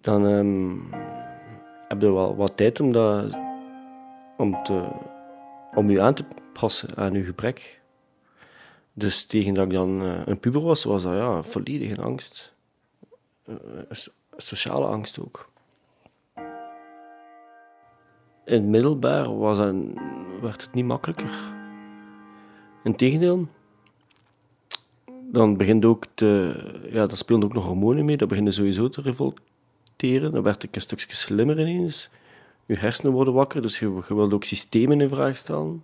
dan 0.00 0.24
um, 0.24 0.90
heb 1.88 2.00
je 2.00 2.12
wel 2.12 2.36
wat 2.36 2.56
tijd 2.56 2.80
om, 2.80 2.92
dat, 2.92 3.36
om, 4.36 4.62
te, 4.62 4.88
om 5.74 5.90
je 5.90 6.00
aan 6.00 6.14
te 6.14 6.24
passen 6.52 6.96
aan 6.96 7.12
je 7.12 7.24
gebrek. 7.24 7.80
Dus 8.92 9.24
tegen 9.24 9.54
dat 9.54 9.64
ik 9.64 9.72
dan 9.72 10.02
uh, 10.02 10.26
een 10.26 10.38
puber 10.38 10.62
was, 10.62 10.84
was 10.84 11.02
dat 11.02 11.12
ja, 11.12 11.42
volledige 11.42 12.02
angst. 12.02 12.54
Uh, 13.46 13.56
sociale 14.36 14.86
angst 14.86 15.20
ook. 15.20 15.50
In 18.44 18.54
het 18.54 18.64
middelbaar 18.64 19.38
was 19.38 19.58
dat, 19.58 19.74
werd 20.42 20.62
het 20.62 20.74
niet 20.74 20.84
makkelijker. 20.84 21.30
Integendeel, 22.84 23.46
dan 25.32 25.56
begint 25.56 25.84
ook 25.84 26.04
te, 26.14 26.54
ja, 26.90 27.06
dat 27.06 27.18
speelde 27.18 27.44
ook 27.44 27.52
nog 27.52 27.64
hormonen 27.64 28.04
mee, 28.04 28.16
dat 28.16 28.28
begint 28.28 28.54
sowieso 28.54 28.88
te 28.88 29.00
revolteren. 29.00 30.32
Dan 30.32 30.42
werd 30.42 30.62
ik 30.62 30.74
een 30.74 30.80
stukje 30.80 31.16
slimmer 31.16 31.60
ineens. 31.60 32.10
Je 32.66 32.76
hersenen 32.76 33.12
worden 33.12 33.34
wakker, 33.34 33.62
dus 33.62 33.78
je, 33.78 34.02
je 34.08 34.14
ook 34.14 34.44
systemen 34.44 35.00
in 35.00 35.08
vraag 35.08 35.36
stellen. 35.36 35.82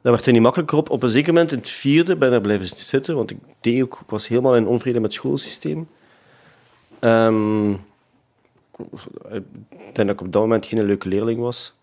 Dat 0.00 0.14
werd 0.14 0.26
er 0.26 0.32
niet 0.32 0.42
makkelijker 0.42 0.78
op. 0.78 0.90
Op 0.90 1.02
een 1.02 1.08
zeker 1.08 1.32
moment, 1.32 1.52
in 1.52 1.58
het 1.58 1.70
vierde, 1.70 2.16
ben 2.16 2.32
ik 2.32 2.42
blijven 2.42 2.66
zitten, 2.66 3.16
want 3.16 3.30
ik, 3.30 3.38
deed 3.60 3.82
ook, 3.82 4.00
ik 4.00 4.10
was 4.10 4.28
helemaal 4.28 4.56
in 4.56 4.66
onvrede 4.66 5.00
met 5.00 5.12
het 5.12 5.20
schoolsysteem. 5.20 5.88
Um, 7.00 7.72
ik 9.70 9.94
denk 9.94 9.96
dat 9.96 10.10
ik 10.10 10.20
op 10.20 10.32
dat 10.32 10.42
moment 10.42 10.66
geen 10.66 10.84
leuke 10.84 11.08
leerling 11.08 11.40
was. 11.40 11.74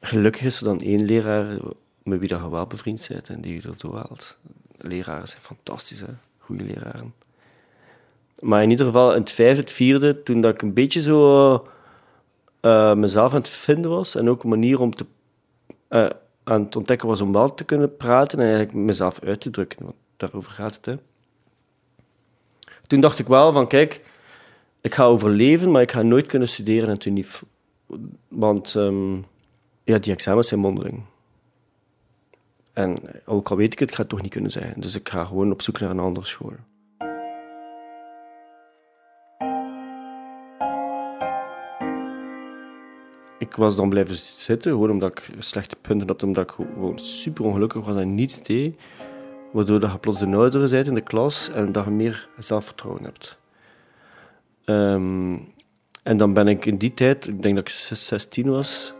Gelukkig 0.00 0.42
is 0.42 0.58
er 0.58 0.64
dan 0.64 0.80
één 0.80 1.04
leraar 1.04 1.56
met 2.02 2.18
wie 2.18 2.28
je 2.28 2.50
wel 2.50 2.66
bevriend 2.66 3.06
bent 3.08 3.28
en 3.28 3.40
die 3.40 3.54
je 3.54 3.68
ertoe 3.68 3.94
haalt. 3.94 4.36
Leraren 4.76 5.28
zijn 5.28 5.42
fantastisch, 5.42 6.04
goede 6.38 6.64
leraren. 6.64 7.14
Maar 8.40 8.62
in 8.62 8.70
ieder 8.70 8.86
geval, 8.86 9.14
in 9.14 9.20
het 9.20 9.30
vijfde, 9.30 9.60
het 9.60 9.72
vierde, 9.72 10.22
toen 10.22 10.40
dat 10.40 10.54
ik 10.54 10.62
een 10.62 10.74
beetje 10.74 11.00
zo 11.00 11.52
uh, 12.60 12.94
mezelf 12.94 13.32
aan 13.32 13.38
het 13.38 13.48
vinden 13.48 13.90
was 13.90 14.14
en 14.14 14.28
ook 14.28 14.42
een 14.42 14.48
manier 14.48 14.80
om 14.80 14.94
te, 14.94 15.06
uh, 15.88 16.06
aan 16.44 16.62
het 16.62 16.76
ontdekken 16.76 17.08
was 17.08 17.20
om 17.20 17.32
wel 17.32 17.54
te 17.54 17.64
kunnen 17.64 17.96
praten 17.96 18.38
en 18.38 18.44
eigenlijk 18.44 18.74
mezelf 18.74 19.20
uit 19.20 19.40
te 19.40 19.50
drukken, 19.50 19.84
want 19.84 19.96
daarover 20.16 20.52
gaat 20.52 20.74
het. 20.74 20.84
Hè. 20.84 20.96
Toen 22.86 23.00
dacht 23.00 23.18
ik 23.18 23.26
wel 23.26 23.52
van, 23.52 23.66
kijk, 23.66 24.04
ik 24.80 24.94
ga 24.94 25.04
overleven, 25.04 25.70
maar 25.70 25.82
ik 25.82 25.92
ga 25.92 26.02
nooit 26.02 26.26
kunnen 26.26 26.48
studeren 26.48 26.88
en 26.88 26.98
toen 26.98 27.12
niet. 27.12 27.42
Want 28.28 28.74
um, 28.74 29.24
ja, 29.90 29.98
die 29.98 30.12
examens 30.12 30.48
zijn 30.48 30.60
mondeling. 30.60 31.02
En 32.72 32.98
ook 33.24 33.50
al 33.50 33.56
weet 33.56 33.72
ik 33.72 33.78
het, 33.78 33.94
ga 33.94 34.00
het 34.00 34.08
toch 34.08 34.22
niet 34.22 34.30
kunnen 34.30 34.50
zijn. 34.50 34.74
Dus 34.76 34.94
ik 34.94 35.08
ga 35.08 35.24
gewoon 35.24 35.52
op 35.52 35.62
zoek 35.62 35.80
naar 35.80 35.90
een 35.90 35.98
andere 35.98 36.26
school. 36.26 36.52
Ik 43.38 43.54
was 43.56 43.76
dan 43.76 43.88
blijven 43.88 44.14
zitten, 44.14 44.72
gewoon 44.72 44.90
omdat 44.90 45.10
ik 45.10 45.30
slechte 45.38 45.76
punten 45.80 46.08
had, 46.08 46.22
omdat 46.22 46.44
ik 46.44 46.50
gewoon 46.50 46.98
super 46.98 47.44
ongelukkig 47.44 47.84
was 47.84 47.96
en 47.96 48.14
niets 48.14 48.42
deed. 48.42 48.80
Waardoor 49.52 49.80
dat 49.80 49.92
je 49.92 49.98
plots 49.98 50.18
de 50.18 50.26
oudere 50.26 50.68
bent 50.68 50.86
in 50.86 50.94
de 50.94 51.00
klas 51.00 51.50
en 51.50 51.72
dat 51.72 51.84
je 51.84 51.90
meer 51.90 52.28
zelfvertrouwen 52.38 53.04
hebt. 53.04 53.38
Um, 54.64 55.52
en 56.02 56.16
dan 56.16 56.32
ben 56.32 56.48
ik 56.48 56.66
in 56.66 56.76
die 56.76 56.94
tijd, 56.94 57.26
ik 57.26 57.42
denk 57.42 57.54
dat 57.54 57.68
ik 57.68 57.74
16 57.96 58.50
was, 58.50 58.94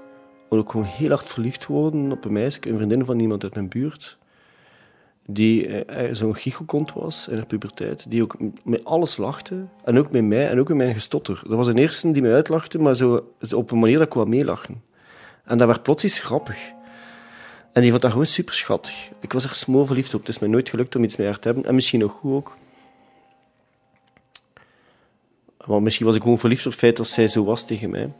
ook 0.58 0.70
gewoon 0.70 0.86
heel 0.86 1.08
hard 1.08 1.30
verliefd 1.30 1.64
geworden 1.64 2.12
op 2.12 2.24
een 2.24 2.32
meisje, 2.32 2.68
een 2.68 2.76
vriendin 2.76 3.04
van 3.04 3.18
iemand 3.18 3.42
uit 3.42 3.54
mijn 3.54 3.68
buurt. 3.68 4.18
Die 5.26 5.84
eh, 5.84 6.14
zo'n 6.14 6.36
gichelkont 6.36 6.92
was 6.92 7.28
in 7.28 7.36
de 7.36 7.44
puberteit. 7.44 8.10
Die 8.10 8.22
ook 8.22 8.36
met 8.64 8.84
alles 8.84 9.16
lachte. 9.16 9.64
En 9.84 9.98
ook 9.98 10.10
met 10.10 10.24
mij 10.24 10.48
en 10.48 10.60
ook 10.60 10.68
met 10.68 10.76
mijn 10.76 10.94
gestotter. 10.94 11.42
Dat 11.46 11.56
was 11.56 11.66
een 11.66 11.78
eerste 11.78 12.10
die 12.10 12.22
mij 12.22 12.34
uitlachte, 12.34 12.78
maar 12.78 12.94
zo, 12.94 13.32
op 13.54 13.70
een 13.70 13.78
manier 13.78 13.98
dat 13.98 14.06
ik 14.06 14.12
wou 14.12 14.28
meelachen. 14.28 14.82
En 15.44 15.58
dat 15.58 15.66
werd 15.66 15.82
plots 15.82 16.04
iets 16.04 16.18
grappig. 16.18 16.72
En 17.72 17.82
die 17.82 17.90
vond 17.90 18.02
dat 18.02 18.10
gewoon 18.10 18.26
super 18.26 18.54
schattig. 18.54 19.08
Ik 19.20 19.32
was 19.32 19.44
er 19.44 19.54
smoor 19.54 19.86
verliefd 19.86 20.14
op. 20.14 20.20
Het 20.20 20.28
is 20.28 20.38
mij 20.38 20.48
nooit 20.48 20.68
gelukt 20.68 20.96
om 20.96 21.04
iets 21.04 21.16
met 21.16 21.26
haar 21.26 21.38
te 21.38 21.48
hebben. 21.48 21.66
En 21.66 21.74
misschien 21.74 22.04
ook 22.04 22.12
goed 22.12 22.32
ook. 22.32 22.56
Want 25.56 25.82
misschien 25.82 26.06
was 26.06 26.14
ik 26.14 26.22
gewoon 26.22 26.38
verliefd 26.38 26.66
op 26.66 26.70
het 26.70 26.80
feit 26.80 26.96
dat 26.96 27.08
zij 27.08 27.28
zo 27.28 27.44
was 27.44 27.66
tegen 27.66 27.90
mij. 27.90 28.12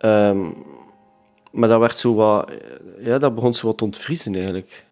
Um, 0.00 0.54
Maar 1.52 1.68
dat, 1.68 1.80
werd 1.80 1.98
zo 1.98 2.14
wat, 2.14 2.52
ja, 2.98 3.18
dat 3.18 3.34
begon 3.34 3.54
zo 3.54 3.66
wat 3.66 3.78
te 3.78 3.84
ontvriezen 3.84 4.34
eigenlijk. 4.34 4.86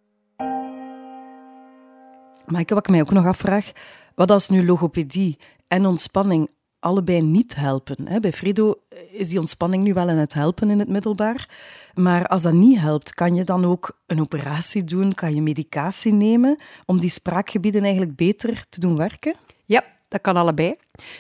Maaike, 2.47 2.75
wat 2.75 2.87
ik 2.87 2.93
mij 2.93 3.01
ook 3.01 3.11
nog 3.11 3.27
afvraag, 3.27 3.73
wat 4.15 4.31
als 4.31 4.49
nu 4.49 4.67
logopedie 4.67 5.39
en 5.69 5.87
ontspanning 5.87 6.51
allebei 6.79 7.23
niet 7.23 7.55
helpen? 7.55 8.09
Hè? 8.09 8.21
Bij 8.21 8.33
Fredo 8.33 8.75
is 9.11 9.29
die 9.29 9.39
ontspanning 9.39 9.83
nu 9.83 9.93
wel 9.93 10.09
in 10.09 10.17
het 10.17 10.35
helpen 10.35 10.71
in 10.71 10.79
het 10.79 10.89
middelbaar. 10.89 11.49
Maar 11.95 12.27
als 12.27 12.43
dat 12.43 12.53
niet 12.53 12.81
helpt, 12.81 13.15
kan 13.15 13.35
je 13.35 13.45
dan 13.45 13.65
ook 13.65 14.01
een 14.07 14.21
operatie 14.21 14.85
doen? 14.85 15.15
Kan 15.15 15.35
je 15.35 15.43
medicatie 15.43 16.13
nemen 16.13 16.59
om 16.87 17.01
die 17.01 17.11
spraakgebieden 17.11 17.83
eigenlijk 17.83 18.17
beter 18.17 18.65
te 18.69 18.81
doen 18.81 18.97
werken? 18.97 19.35
Ja, 19.65 19.85
dat 20.09 20.21
kan 20.21 20.37
allebei. 20.37 20.75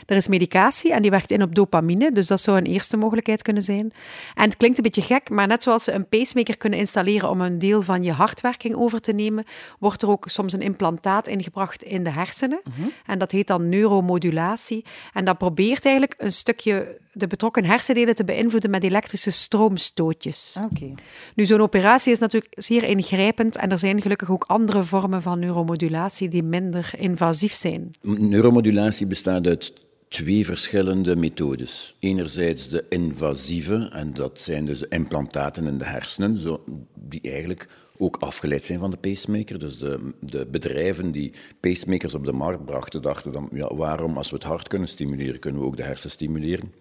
Er 0.06 0.16
is 0.16 0.28
medicatie 0.28 0.92
en 0.92 1.02
die 1.02 1.10
werkt 1.10 1.30
in 1.30 1.42
op 1.42 1.54
dopamine, 1.54 2.12
dus 2.12 2.26
dat 2.26 2.40
zou 2.40 2.56
een 2.56 2.66
eerste 2.66 2.96
mogelijkheid 2.96 3.42
kunnen 3.42 3.62
zijn. 3.62 3.92
En 4.34 4.44
het 4.44 4.56
klinkt 4.56 4.76
een 4.76 4.82
beetje 4.82 5.02
gek, 5.02 5.30
maar 5.30 5.46
net 5.46 5.62
zoals 5.62 5.84
ze 5.84 5.92
een 5.92 6.08
pacemaker 6.08 6.56
kunnen 6.56 6.78
installeren 6.78 7.30
om 7.30 7.40
een 7.40 7.58
deel 7.58 7.82
van 7.82 8.02
je 8.02 8.12
hartwerking 8.12 8.74
over 8.74 9.00
te 9.00 9.12
nemen, 9.12 9.44
wordt 9.78 10.02
er 10.02 10.10
ook 10.10 10.24
soms 10.28 10.52
een 10.52 10.62
implantaat 10.62 11.28
ingebracht 11.28 11.82
in 11.82 12.02
de 12.02 12.10
hersenen. 12.10 12.60
Mhm. 12.64 12.88
En 13.06 13.18
dat 13.18 13.30
heet 13.30 13.46
dan 13.46 13.68
neuromodulatie. 13.68 14.84
En 15.12 15.24
dat 15.24 15.38
probeert 15.38 15.84
eigenlijk 15.84 16.14
een 16.18 16.32
stukje 16.32 16.98
de 17.16 17.26
betrokken 17.26 17.64
hersendelen 17.64 18.14
te 18.14 18.24
beïnvloeden 18.24 18.70
met 18.70 18.84
elektrische 18.84 19.30
stroomstootjes. 19.30 20.56
Oké. 20.70 20.94
Nu, 21.34 21.46
zo'n 21.46 21.60
operatie 21.60 22.12
is 22.12 22.18
natuurlijk 22.18 22.52
zeer 22.56 22.84
ingrijpend 22.84 23.56
en 23.56 23.70
er 23.70 23.78
zijn 23.78 24.02
gelukkig 24.02 24.30
ook 24.30 24.44
andere 24.44 24.82
vormen 24.82 25.22
van 25.22 25.38
neuromodulatie 25.38 26.28
die 26.28 26.42
minder 26.42 26.90
invasief 26.98 27.54
zijn. 27.54 27.90
Neuromodulatie 28.02 29.06
bestaat 29.06 29.46
uit 29.46 29.65
twee 30.08 30.44
verschillende 30.44 31.16
methodes. 31.16 31.96
Enerzijds 31.98 32.68
de 32.68 32.84
invasieve, 32.88 33.88
en 33.92 34.14
dat 34.14 34.40
zijn 34.40 34.66
dus 34.66 34.78
de 34.78 34.88
implantaten 34.88 35.66
in 35.66 35.78
de 35.78 35.84
hersenen, 35.84 36.38
zo, 36.38 36.64
die 36.94 37.20
eigenlijk 37.20 37.68
ook 37.98 38.16
afgeleid 38.16 38.64
zijn 38.64 38.78
van 38.78 38.90
de 38.90 38.96
pacemaker. 38.96 39.58
Dus 39.58 39.78
de, 39.78 40.12
de 40.20 40.46
bedrijven 40.46 41.10
die 41.12 41.32
pacemakers 41.60 42.14
op 42.14 42.24
de 42.24 42.32
markt 42.32 42.64
brachten, 42.64 43.02
dachten 43.02 43.32
dan, 43.32 43.48
ja, 43.52 43.74
waarom 43.74 44.16
als 44.16 44.30
we 44.30 44.36
het 44.36 44.44
hart 44.44 44.68
kunnen 44.68 44.88
stimuleren, 44.88 45.40
kunnen 45.40 45.60
we 45.60 45.66
ook 45.66 45.76
de 45.76 45.82
hersen 45.82 46.10
stimuleren. 46.10 46.72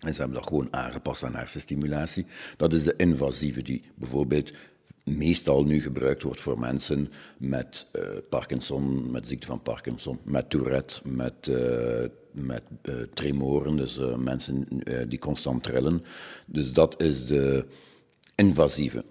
En 0.00 0.14
ze 0.14 0.20
hebben 0.20 0.38
dat 0.38 0.48
gewoon 0.48 0.68
aangepast 0.70 1.24
aan 1.24 1.34
hersenstimulatie. 1.34 2.26
Dat 2.56 2.72
is 2.72 2.82
de 2.82 2.94
invasieve, 2.96 3.62
die 3.62 3.82
bijvoorbeeld 3.94 4.52
meestal 5.04 5.64
nu 5.64 5.80
gebruikt 5.80 6.22
wordt 6.22 6.40
voor 6.40 6.58
mensen 6.58 7.12
met 7.38 7.86
eh, 7.92 8.02
Parkinson, 8.28 9.10
met 9.10 9.28
ziekte 9.28 9.46
van 9.46 9.62
Parkinson, 9.62 10.18
met 10.22 10.50
Tourette, 10.50 11.00
met, 11.04 11.48
eh, 11.48 12.08
met 12.32 12.62
eh, 12.82 12.94
tremoren, 13.14 13.76
dus 13.76 14.00
mensen 14.16 14.66
die 15.08 15.18
constant 15.18 15.62
trillen. 15.62 16.04
Dus 16.46 16.72
dat 16.72 17.00
is 17.00 17.26
de 17.26 17.66
invasieve. 18.34 19.04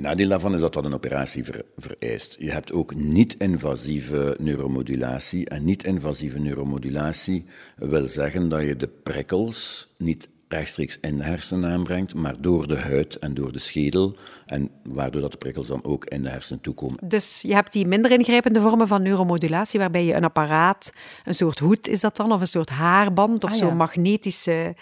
Nadeel 0.00 0.28
daarvan 0.28 0.54
is 0.54 0.60
dat 0.60 0.72
dat 0.72 0.84
een 0.84 0.94
operatie 0.94 1.44
ver- 1.44 1.64
vereist. 1.76 2.36
Je 2.38 2.50
hebt 2.50 2.72
ook 2.72 2.94
niet-invasieve 2.94 4.36
neuromodulatie. 4.38 5.48
En 5.48 5.64
niet-invasieve 5.64 6.38
neuromodulatie 6.38 7.44
wil 7.76 8.08
zeggen 8.08 8.48
dat 8.48 8.62
je 8.62 8.76
de 8.76 8.88
prikkels 8.88 9.88
niet 9.98 10.28
rechtstreeks 10.48 10.98
in 11.00 11.16
de 11.16 11.24
hersenen 11.24 11.70
aanbrengt, 11.70 12.14
maar 12.14 12.34
door 12.40 12.68
de 12.68 12.76
huid 12.78 13.18
en 13.18 13.34
door 13.34 13.52
de 13.52 13.58
schedel, 13.58 14.16
en 14.46 14.70
waardoor 14.82 15.20
dat 15.20 15.32
de 15.32 15.38
prikkels 15.38 15.66
dan 15.66 15.84
ook 15.84 16.04
in 16.04 16.22
de 16.22 16.28
hersenen 16.30 16.60
toekomen. 16.62 16.96
Dus 17.04 17.40
je 17.46 17.54
hebt 17.54 17.72
die 17.72 17.86
minder 17.86 18.10
ingrijpende 18.10 18.60
vormen 18.60 18.88
van 18.88 19.02
neuromodulatie, 19.02 19.80
waarbij 19.80 20.04
je 20.04 20.14
een 20.14 20.24
apparaat, 20.24 20.92
een 21.24 21.34
soort 21.34 21.58
hoed 21.58 21.88
is 21.88 22.00
dat 22.00 22.16
dan, 22.16 22.32
of 22.32 22.40
een 22.40 22.46
soort 22.46 22.70
haarband, 22.70 23.44
of 23.44 23.50
Ah, 23.50 23.56
zo'n 23.56 23.68
ja. 23.68 23.74
magnetische 23.74 24.74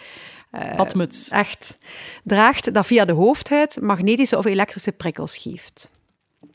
Badmuts. 0.77 1.29
echt 1.29 1.79
draagt, 2.25 2.75
dat 2.75 2.87
via 2.87 3.05
de 3.05 3.13
hoofdhuid 3.13 3.79
magnetische 3.81 4.39
of 4.39 4.45
elektrische 4.45 4.93
prikkels 4.93 5.39
geeft. 5.39 5.91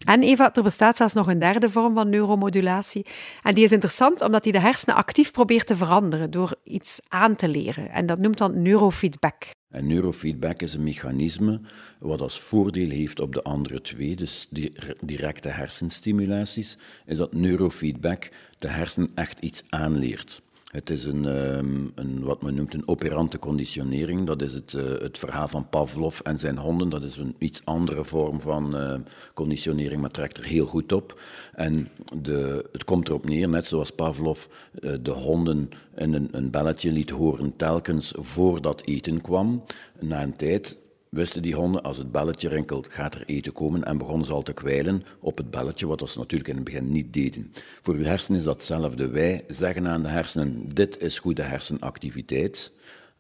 En 0.06 0.24
Eva, 0.24 0.54
er 0.54 0.64
bestaat 0.64 0.98
zelfs 0.98 1.14
nog 1.14 1.28
een 1.28 1.40
derde 1.40 1.70
vorm 1.70 1.94
van 1.94 2.10
neuromodulatie. 2.10 3.06
En 3.42 3.54
die 3.54 3.64
is 3.64 3.72
interessant 3.72 4.22
omdat 4.22 4.44
die 4.44 4.52
de 4.52 4.60
hersenen 4.60 4.96
actief 4.96 5.32
probeert 5.32 5.68
te 5.68 5.76
veranderen 5.76 6.32
door 6.32 6.56
iets 6.64 7.02
aan 7.08 7.36
te 7.36 7.48
leren. 7.48 7.90
En 7.90 8.06
dat 8.06 8.20
noemt 8.20 8.38
dan 8.38 8.62
neurofeedback. 8.62 9.46
En 9.70 9.88
neurofeedback 9.88 10.62
is 10.62 10.74
een 10.74 10.84
mechanisme 10.84 11.62
wat 12.00 12.22
als 12.22 12.40
voordeel 12.40 12.90
heeft 12.90 13.20
op 13.20 13.34
de 13.34 13.44
andere 13.44 13.82
twee, 13.82 14.16
dus 14.16 14.48
die 14.50 14.74
directe 15.02 15.50
hersenstimulaties, 15.50 16.78
is 17.06 17.18
dat 17.18 17.34
neurofeedback 17.34 18.32
de 18.58 18.68
hersenen 18.68 19.12
echt 19.16 19.40
iets 19.40 19.64
aanleert. 19.70 20.42
Het 20.70 20.90
is 20.90 21.06
een, 21.06 21.26
ehm, 21.26 21.88
een, 21.96 22.24
wat 22.24 22.42
men 22.42 22.56
noemt 22.56 22.74
een 22.74 22.88
operante 22.88 23.40
conditionering. 23.40 24.28
Dat 24.28 24.42
is 24.42 24.54
het, 24.54 24.74
eh, 24.74 24.84
het 24.84 25.18
verhaal 25.18 25.48
van 25.48 25.70
Pavlov 25.70 26.20
en 26.20 26.40
zijn 26.40 26.58
honden. 26.58 26.90
Dat 26.90 27.04
is 27.04 27.18
een 27.18 27.36
iets 27.38 27.66
andere 27.66 28.06
vorm 28.06 28.42
van 28.42 28.78
eh, 28.78 29.00
conditionering, 29.34 30.02
maar 30.02 30.12
trekt 30.12 30.38
er 30.38 30.44
heel 30.44 30.66
goed 30.66 30.92
op. 30.92 31.22
En 31.54 31.90
de, 32.22 32.70
het 32.72 32.84
komt 32.84 33.08
erop 33.08 33.26
neer, 33.26 33.50
net 33.50 33.66
zoals 33.66 33.92
Pavlov 33.92 34.46
eh, 34.82 34.94
de 35.02 35.12
honden 35.12 35.70
in 35.96 36.14
een, 36.14 36.28
een 36.32 36.50
belletje 36.50 36.92
liet 36.92 37.10
horen 37.10 37.56
telkens 37.56 38.14
voordat 38.16 38.82
eten 38.82 39.22
kwam. 39.22 39.64
Na 40.00 40.22
een 40.22 40.36
tijd 40.36 40.78
wisten 41.10 41.42
die 41.42 41.56
honden, 41.56 41.84
als 41.84 41.98
het 41.98 42.12
belletje 42.12 42.50
rinkelt, 42.50 42.88
gaat 42.94 43.16
er 43.16 43.24
eten 43.26 43.52
komen 43.52 43.84
en 43.84 43.98
begonnen 43.98 44.26
ze 44.26 44.34
al 44.34 44.42
te 44.42 44.54
kwijlen 44.54 45.04
op 45.20 45.38
het 45.38 45.52
belletje, 45.52 45.88
wat 45.88 46.10
ze 46.10 46.18
natuurlijk 46.18 46.50
in 46.50 46.56
het 46.56 46.64
begin 46.64 46.92
niet 46.92 47.14
deden. 47.14 47.54
Voor 47.82 47.94
uw 47.94 48.04
hersenen 48.04 48.40
is 48.40 48.46
dat 48.46 48.56
hetzelfde. 48.56 49.10
Wij 49.10 49.44
zeggen 49.48 49.88
aan 49.88 50.04
de 50.04 50.10
hersenen, 50.10 50.68
dit 50.68 51.02
is 51.02 51.20
goede 51.20 51.42
hersenactiviteit. 51.42 52.72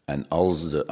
En 0.09 0.27
als, 0.27 0.69
de 0.69 0.87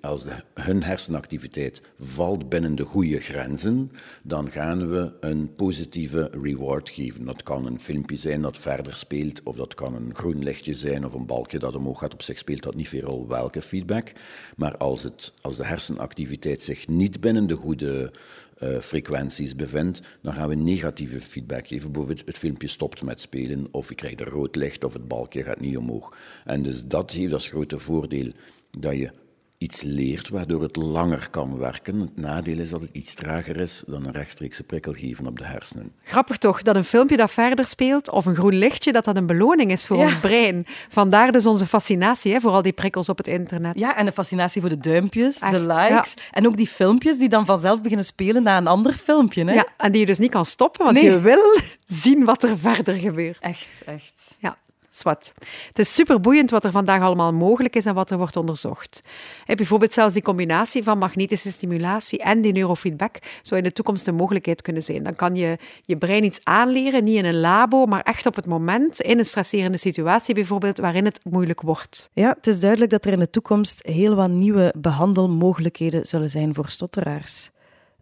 als 0.00 0.22
de, 0.22 0.30
hun 0.54 0.82
hersenactiviteit 0.82 1.80
valt 1.98 2.48
binnen 2.48 2.74
de 2.74 2.84
goede 2.84 3.20
grenzen, 3.20 3.90
dan 4.22 4.50
gaan 4.50 4.90
we 4.90 5.12
een 5.20 5.54
positieve 5.54 6.30
reward 6.42 6.88
geven. 6.90 7.24
Dat 7.24 7.42
kan 7.42 7.66
een 7.66 7.80
filmpje 7.80 8.16
zijn 8.16 8.42
dat 8.42 8.58
verder 8.58 8.96
speelt, 8.96 9.42
of 9.42 9.56
dat 9.56 9.74
kan 9.74 9.94
een 9.94 10.14
groen 10.14 10.42
lichtje 10.42 10.74
zijn, 10.74 11.04
of 11.04 11.14
een 11.14 11.26
balkje 11.26 11.58
dat 11.58 11.76
omhoog 11.76 11.98
gaat. 11.98 12.12
Op 12.12 12.22
zich 12.22 12.38
speelt 12.38 12.62
dat 12.62 12.74
niet 12.74 12.88
veel 12.88 13.28
welke 13.28 13.62
feedback. 13.62 14.12
Maar 14.56 14.76
als, 14.76 15.02
het, 15.02 15.32
als 15.40 15.56
de 15.56 15.64
hersenactiviteit 15.64 16.62
zich 16.62 16.88
niet 16.88 17.20
binnen 17.20 17.46
de 17.46 17.56
goede 17.56 18.12
eh, 18.58 18.78
frequenties 18.80 19.56
bevindt, 19.56 20.00
dan 20.22 20.32
gaan 20.32 20.48
we 20.48 20.54
negatieve 20.54 21.20
feedback 21.20 21.66
geven. 21.66 21.92
Bijvoorbeeld 21.92 22.26
het 22.26 22.38
filmpje 22.38 22.68
stopt 22.68 23.02
met 23.02 23.20
spelen, 23.20 23.68
of 23.70 23.88
je 23.88 23.94
krijgt 23.94 24.20
een 24.20 24.26
rood 24.26 24.56
licht, 24.56 24.84
of 24.84 24.92
het 24.92 25.08
balkje 25.08 25.42
gaat 25.42 25.60
niet 25.60 25.76
omhoog. 25.76 26.16
En 26.44 26.62
dus 26.62 26.84
dat 26.84 27.12
heeft 27.12 27.32
als 27.32 27.48
grote 27.48 27.78
voordeel 27.78 28.32
dat 28.78 28.96
je 28.96 29.10
iets 29.58 29.82
leert 29.82 30.28
waardoor 30.28 30.62
het 30.62 30.76
langer 30.76 31.28
kan 31.30 31.58
werken. 31.58 32.00
Het 32.00 32.16
nadeel 32.16 32.58
is 32.58 32.70
dat 32.70 32.80
het 32.80 32.90
iets 32.92 33.14
trager 33.14 33.60
is 33.60 33.84
dan 33.86 34.06
een 34.06 34.12
rechtstreekse 34.12 34.62
prikkel 34.62 34.92
geven 34.92 35.26
op 35.26 35.38
de 35.38 35.44
hersenen. 35.44 35.92
Grappig 36.02 36.36
toch, 36.36 36.62
dat 36.62 36.76
een 36.76 36.84
filmpje 36.84 37.16
dat 37.16 37.30
verder 37.30 37.66
speelt, 37.66 38.10
of 38.10 38.26
een 38.26 38.34
groen 38.34 38.54
lichtje, 38.54 38.92
dat 38.92 39.04
dat 39.04 39.16
een 39.16 39.26
beloning 39.26 39.70
is 39.72 39.86
voor 39.86 39.96
Ja. 39.96 40.02
ons 40.02 40.16
brein. 40.20 40.66
Vandaar 40.88 41.32
dus 41.32 41.46
onze 41.46 41.66
fascinatie 41.66 42.32
hè, 42.32 42.40
voor 42.40 42.50
al 42.50 42.62
die 42.62 42.72
prikkels 42.72 43.08
op 43.08 43.16
het 43.16 43.26
internet. 43.26 43.78
Ja, 43.78 43.96
en 43.96 44.04
de 44.04 44.12
fascinatie 44.12 44.60
voor 44.60 44.70
de 44.70 44.78
duimpjes, 44.78 45.38
Echt, 45.38 45.52
de 45.52 45.60
likes. 45.60 46.14
En 46.30 46.46
ook 46.46 46.56
die 46.56 46.68
filmpjes 46.68 47.18
die 47.18 47.28
dan 47.28 47.46
vanzelf 47.46 47.82
beginnen 47.82 48.06
spelen 48.06 48.42
na 48.42 48.56
een 48.56 48.66
ander 48.66 48.92
filmpje. 48.92 49.44
Hè? 49.44 49.52
Ja, 49.52 49.66
en 49.76 49.92
die 49.92 50.00
je 50.00 50.06
dus 50.06 50.18
niet 50.18 50.30
kan 50.30 50.46
stoppen, 50.46 50.84
want 50.84 50.96
Nee. 50.96 51.10
je 51.10 51.20
wil 51.20 51.58
zien 52.04 52.24
wat 52.24 52.42
er 52.42 52.58
verder 52.58 52.94
gebeurt. 52.94 53.38
Echt, 53.40 53.82
echt. 53.86 54.36
Ja, 54.38 54.56
zwart. 54.90 55.32
Het 55.68 55.78
is 55.78 55.94
superboeiend 55.94 56.50
wat 56.50 56.64
er 56.64 56.70
vandaag 56.70 57.02
allemaal 57.02 57.32
mogelijk 57.32 57.76
is 57.76 57.86
en 57.86 57.94
wat 57.94 58.10
er 58.10 58.18
wordt 58.18 58.36
onderzocht. 58.36 59.02
Bijvoorbeeld 59.46 59.92
zelfs 59.92 60.14
die 60.14 60.22
combinatie 60.22 60.82
van 60.82 60.98
magnetische 60.98 61.50
stimulatie 61.50 62.18
en 62.18 62.40
die 62.40 62.52
neurofeedback 62.52 63.18
zou 63.42 63.60
in 63.60 63.66
de 63.66 63.72
toekomst 63.72 64.06
een 64.06 64.14
mogelijkheid 64.14 64.62
kunnen 64.62 64.82
zijn. 64.82 65.02
Dan 65.02 65.14
kan 65.14 65.34
je 65.34 65.58
je 65.82 65.96
brein 65.96 66.24
iets 66.24 66.40
aanleren, 66.42 67.04
niet 67.04 67.16
in 67.16 67.24
een 67.24 67.40
labo, 67.40 67.86
maar 67.86 68.02
echt 68.02 68.26
op 68.26 68.34
het 68.34 68.46
moment, 68.46 69.00
in 69.00 69.18
een 69.18 69.24
stresserende 69.24 69.78
situatie 69.78 70.34
bijvoorbeeld, 70.34 70.78
waarin 70.78 71.04
het 71.04 71.20
moeilijk 71.24 71.60
wordt. 71.60 72.10
Ja, 72.12 72.34
het 72.36 72.46
is 72.46 72.60
duidelijk 72.60 72.90
dat 72.90 73.04
er 73.04 73.12
in 73.12 73.18
de 73.18 73.30
toekomst 73.30 73.86
heel 73.86 74.14
wat 74.14 74.30
nieuwe 74.30 74.74
behandelmogelijkheden 74.76 76.06
zullen 76.06 76.30
zijn 76.30 76.54
voor 76.54 76.68
stotteraars. 76.68 77.50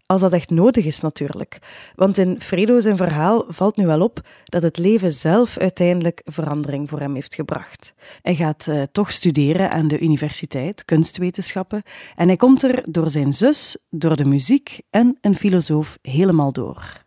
Als 0.07 0.21
dat 0.21 0.33
echt 0.33 0.49
nodig 0.49 0.85
is 0.85 1.01
natuurlijk. 1.01 1.59
Want 1.95 2.17
in 2.17 2.41
Fredo 2.41 2.79
zijn 2.79 2.97
verhaal 2.97 3.45
valt 3.47 3.77
nu 3.77 3.85
wel 3.85 4.01
op 4.01 4.21
dat 4.43 4.61
het 4.61 4.77
leven 4.77 5.13
zelf 5.13 5.57
uiteindelijk 5.57 6.21
verandering 6.23 6.89
voor 6.89 6.99
hem 6.99 7.15
heeft 7.15 7.35
gebracht. 7.35 7.93
Hij 8.21 8.35
gaat 8.35 8.67
eh, 8.67 8.83
toch 8.91 9.11
studeren 9.11 9.71
aan 9.71 9.87
de 9.87 9.99
universiteit, 9.99 10.85
kunstwetenschappen, 10.85 11.81
en 12.15 12.27
hij 12.27 12.37
komt 12.37 12.63
er 12.63 12.83
door 12.91 13.09
zijn 13.09 13.33
zus, 13.33 13.85
door 13.89 14.15
de 14.15 14.25
muziek 14.25 14.81
en 14.89 15.17
een 15.21 15.35
filosoof 15.35 15.97
helemaal 16.01 16.51
door. 16.51 17.05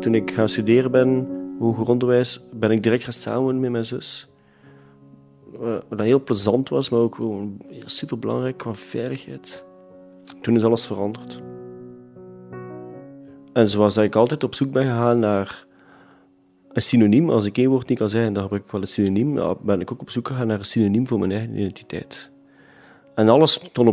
Toen 0.00 0.14
ik 0.14 0.30
gaan 0.30 0.48
studeren 0.48 0.90
ben, 0.90 1.28
hoger 1.58 1.88
onderwijs, 1.88 2.40
ben 2.52 2.70
ik 2.70 2.82
direct 2.82 3.04
gaan 3.04 3.12
samenwonen 3.12 3.60
met 3.60 3.70
mijn 3.70 3.86
zus. 3.86 4.28
Wat 5.88 6.00
heel 6.00 6.22
plezant 6.22 6.68
was, 6.68 6.88
maar 6.88 7.00
ook 7.00 7.18
super 7.84 8.18
belangrijk 8.18 8.56
qua 8.56 8.74
veiligheid. 8.74 9.64
Toen 10.40 10.56
is 10.56 10.64
alles 10.64 10.86
veranderd. 10.86 11.42
En 13.56 13.68
zoals 13.68 13.96
ik 13.96 14.14
altijd 14.14 14.44
op 14.44 14.54
zoek 14.54 14.72
ben 14.72 14.84
gegaan 14.84 15.18
naar 15.18 15.66
een 16.72 16.82
synoniem, 16.82 17.30
als 17.30 17.44
ik 17.44 17.58
één 17.58 17.68
woord 17.68 17.88
niet 17.88 17.98
kan 17.98 18.10
zeggen, 18.10 18.32
dan 18.32 18.42
heb 18.42 18.52
ik 18.52 18.70
wel 18.70 18.80
een 18.80 18.88
synoniem, 18.88 19.56
ben 19.62 19.80
ik 19.80 19.92
ook 19.92 20.00
op 20.00 20.10
zoek 20.10 20.28
gegaan 20.28 20.46
naar 20.46 20.58
een 20.58 20.64
synoniem 20.64 21.06
voor 21.06 21.18
mijn 21.18 21.30
eigen 21.30 21.54
identiteit. 21.54 22.30
en 23.14 23.28
alles 23.28 23.52
stond 23.52 23.88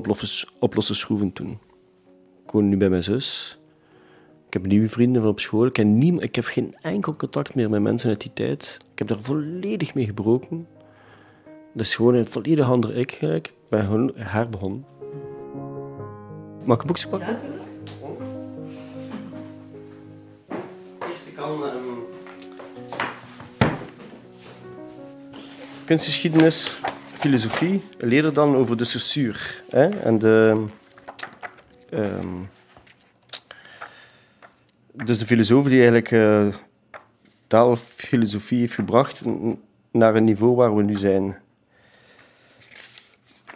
op 0.59 0.75
losse, 0.75 0.93
schroeven 0.93 1.33
toen. 1.33 1.59
Ik 2.45 2.51
woon 2.51 2.69
nu 2.69 2.77
bij 2.77 2.89
mijn 2.89 3.03
zus. 3.03 3.59
Ik 4.47 4.53
heb 4.53 4.65
nieuwe 4.65 4.89
vrienden 4.89 5.21
van 5.21 5.31
op 5.31 5.39
school. 5.39 5.65
Ik 5.65 5.75
heb, 5.75 5.87
niet, 5.87 6.23
ik 6.23 6.35
heb 6.35 6.45
geen 6.45 6.75
enkel 6.81 7.15
contact 7.15 7.55
meer 7.55 7.69
met 7.69 7.81
mensen 7.81 8.09
uit 8.09 8.21
die 8.21 8.33
tijd. 8.33 8.77
Ik 8.91 8.99
heb 8.99 9.07
daar 9.07 9.21
volledig 9.21 9.93
mee 9.93 10.05
gebroken. 10.05 10.67
Dat 11.73 11.85
is 11.85 11.95
gewoon 11.95 12.13
een 12.13 12.27
volledig 12.27 12.69
ander 12.69 12.97
ik. 12.97 13.11
Gelijk. 13.11 13.47
Ik 13.47 13.69
ben 13.69 13.85
gewoon 13.85 14.11
herbegonnen. 14.15 14.85
Mag 16.65 16.75
ik 16.75 16.81
een 16.81 16.87
boekje 16.87 17.07
pakken? 17.07 17.72
Kan... 21.35 21.63
Um... 21.63 22.03
Kunstgeschiedenis, 25.85 26.81
filosofie. 27.17 27.83
Leren 27.97 28.33
dan 28.33 28.55
over 28.55 28.77
de 28.77 28.83
censuur. 28.83 29.63
Hè? 29.69 29.89
En 29.89 30.19
de... 30.19 30.65
Um... 31.93 32.49
Dus 35.05 35.19
de 35.19 35.25
filosoof 35.25 35.63
die 35.63 35.73
eigenlijk 35.73 36.11
uh, 36.11 36.47
taalfilosofie 37.47 38.59
heeft 38.59 38.73
gebracht 38.73 39.21
naar 39.91 40.15
een 40.15 40.23
niveau 40.23 40.55
waar 40.55 40.75
we 40.75 40.83
nu 40.83 40.95
zijn. 40.95 41.37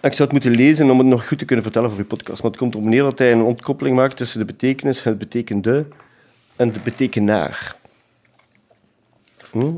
Ik 0.02 0.14
zou 0.14 0.30
het 0.30 0.32
moeten 0.32 0.56
lezen 0.56 0.90
om 0.90 0.98
het 0.98 1.08
nog 1.08 1.28
goed 1.28 1.38
te 1.38 1.46
kunnen 1.46 1.64
vertellen 1.64 1.90
voor 1.90 2.00
uw 2.00 2.06
podcast. 2.06 2.42
Maar 2.42 2.52
het 2.52 2.60
komt 2.60 2.74
erop 2.74 2.86
neer 2.86 3.04
dat 3.04 3.20
hij 3.20 3.32
een 3.32 3.42
ontkoppeling 3.42 3.96
maakt 3.96 4.18
tussen 4.18 4.40
de 4.40 4.46
betekenis, 4.46 5.04
het 5.04 5.18
betekende 5.18 5.86
en 6.58 6.72
de 6.72 6.80
betekenaar. 6.80 7.76
Hm? 9.52 9.72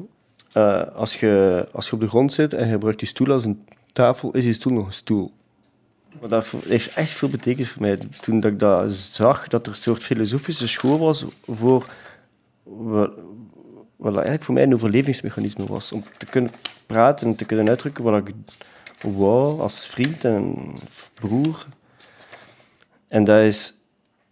Uh, 0.54 0.84
als, 0.96 1.20
je, 1.20 1.68
als 1.72 1.86
je 1.86 1.94
op 1.94 2.00
de 2.00 2.08
grond 2.08 2.34
zit 2.34 2.54
en 2.54 2.66
je 2.66 2.72
gebruikt 2.72 3.00
je 3.00 3.06
stoel 3.06 3.32
als 3.32 3.46
een 3.46 3.66
tafel, 3.94 4.32
is 4.32 4.46
je 4.46 4.54
stoel 4.54 4.74
nog 4.74 4.86
een 4.86 4.94
stoel. 4.94 5.32
Maar 6.20 6.30
dat 6.30 6.48
heeft 6.66 6.96
echt 6.96 7.10
veel 7.10 7.30
betekenis 7.30 7.70
voor 7.70 7.82
mij. 7.82 7.98
Toen 8.22 8.40
dat 8.40 8.52
ik 8.52 8.60
dat 8.60 8.92
zag, 8.92 9.48
dat 9.48 9.66
er 9.66 9.72
een 9.72 9.78
soort 9.78 10.04
filosofische 10.04 10.68
school 10.68 11.00
was 11.00 11.26
voor 11.46 11.86
wat, 12.64 13.12
wat 13.96 14.14
eigenlijk 14.14 14.44
voor 14.44 14.54
mij 14.54 14.64
een 14.64 14.74
overlevingsmechanisme 14.74 15.66
was. 15.66 15.92
Om 15.92 16.04
te 16.18 16.26
kunnen 16.26 16.52
praten 16.86 17.28
en 17.28 17.36
te 17.36 17.46
kunnen 17.46 17.68
uitdrukken 17.68 18.04
wat 18.04 18.28
ik 18.28 18.36
wou 19.02 19.60
als 19.60 19.86
vriend 19.86 20.26
en 20.26 20.56
broer. 21.14 21.68
En 23.08 23.24
dat 23.24 23.42
is 23.42 23.74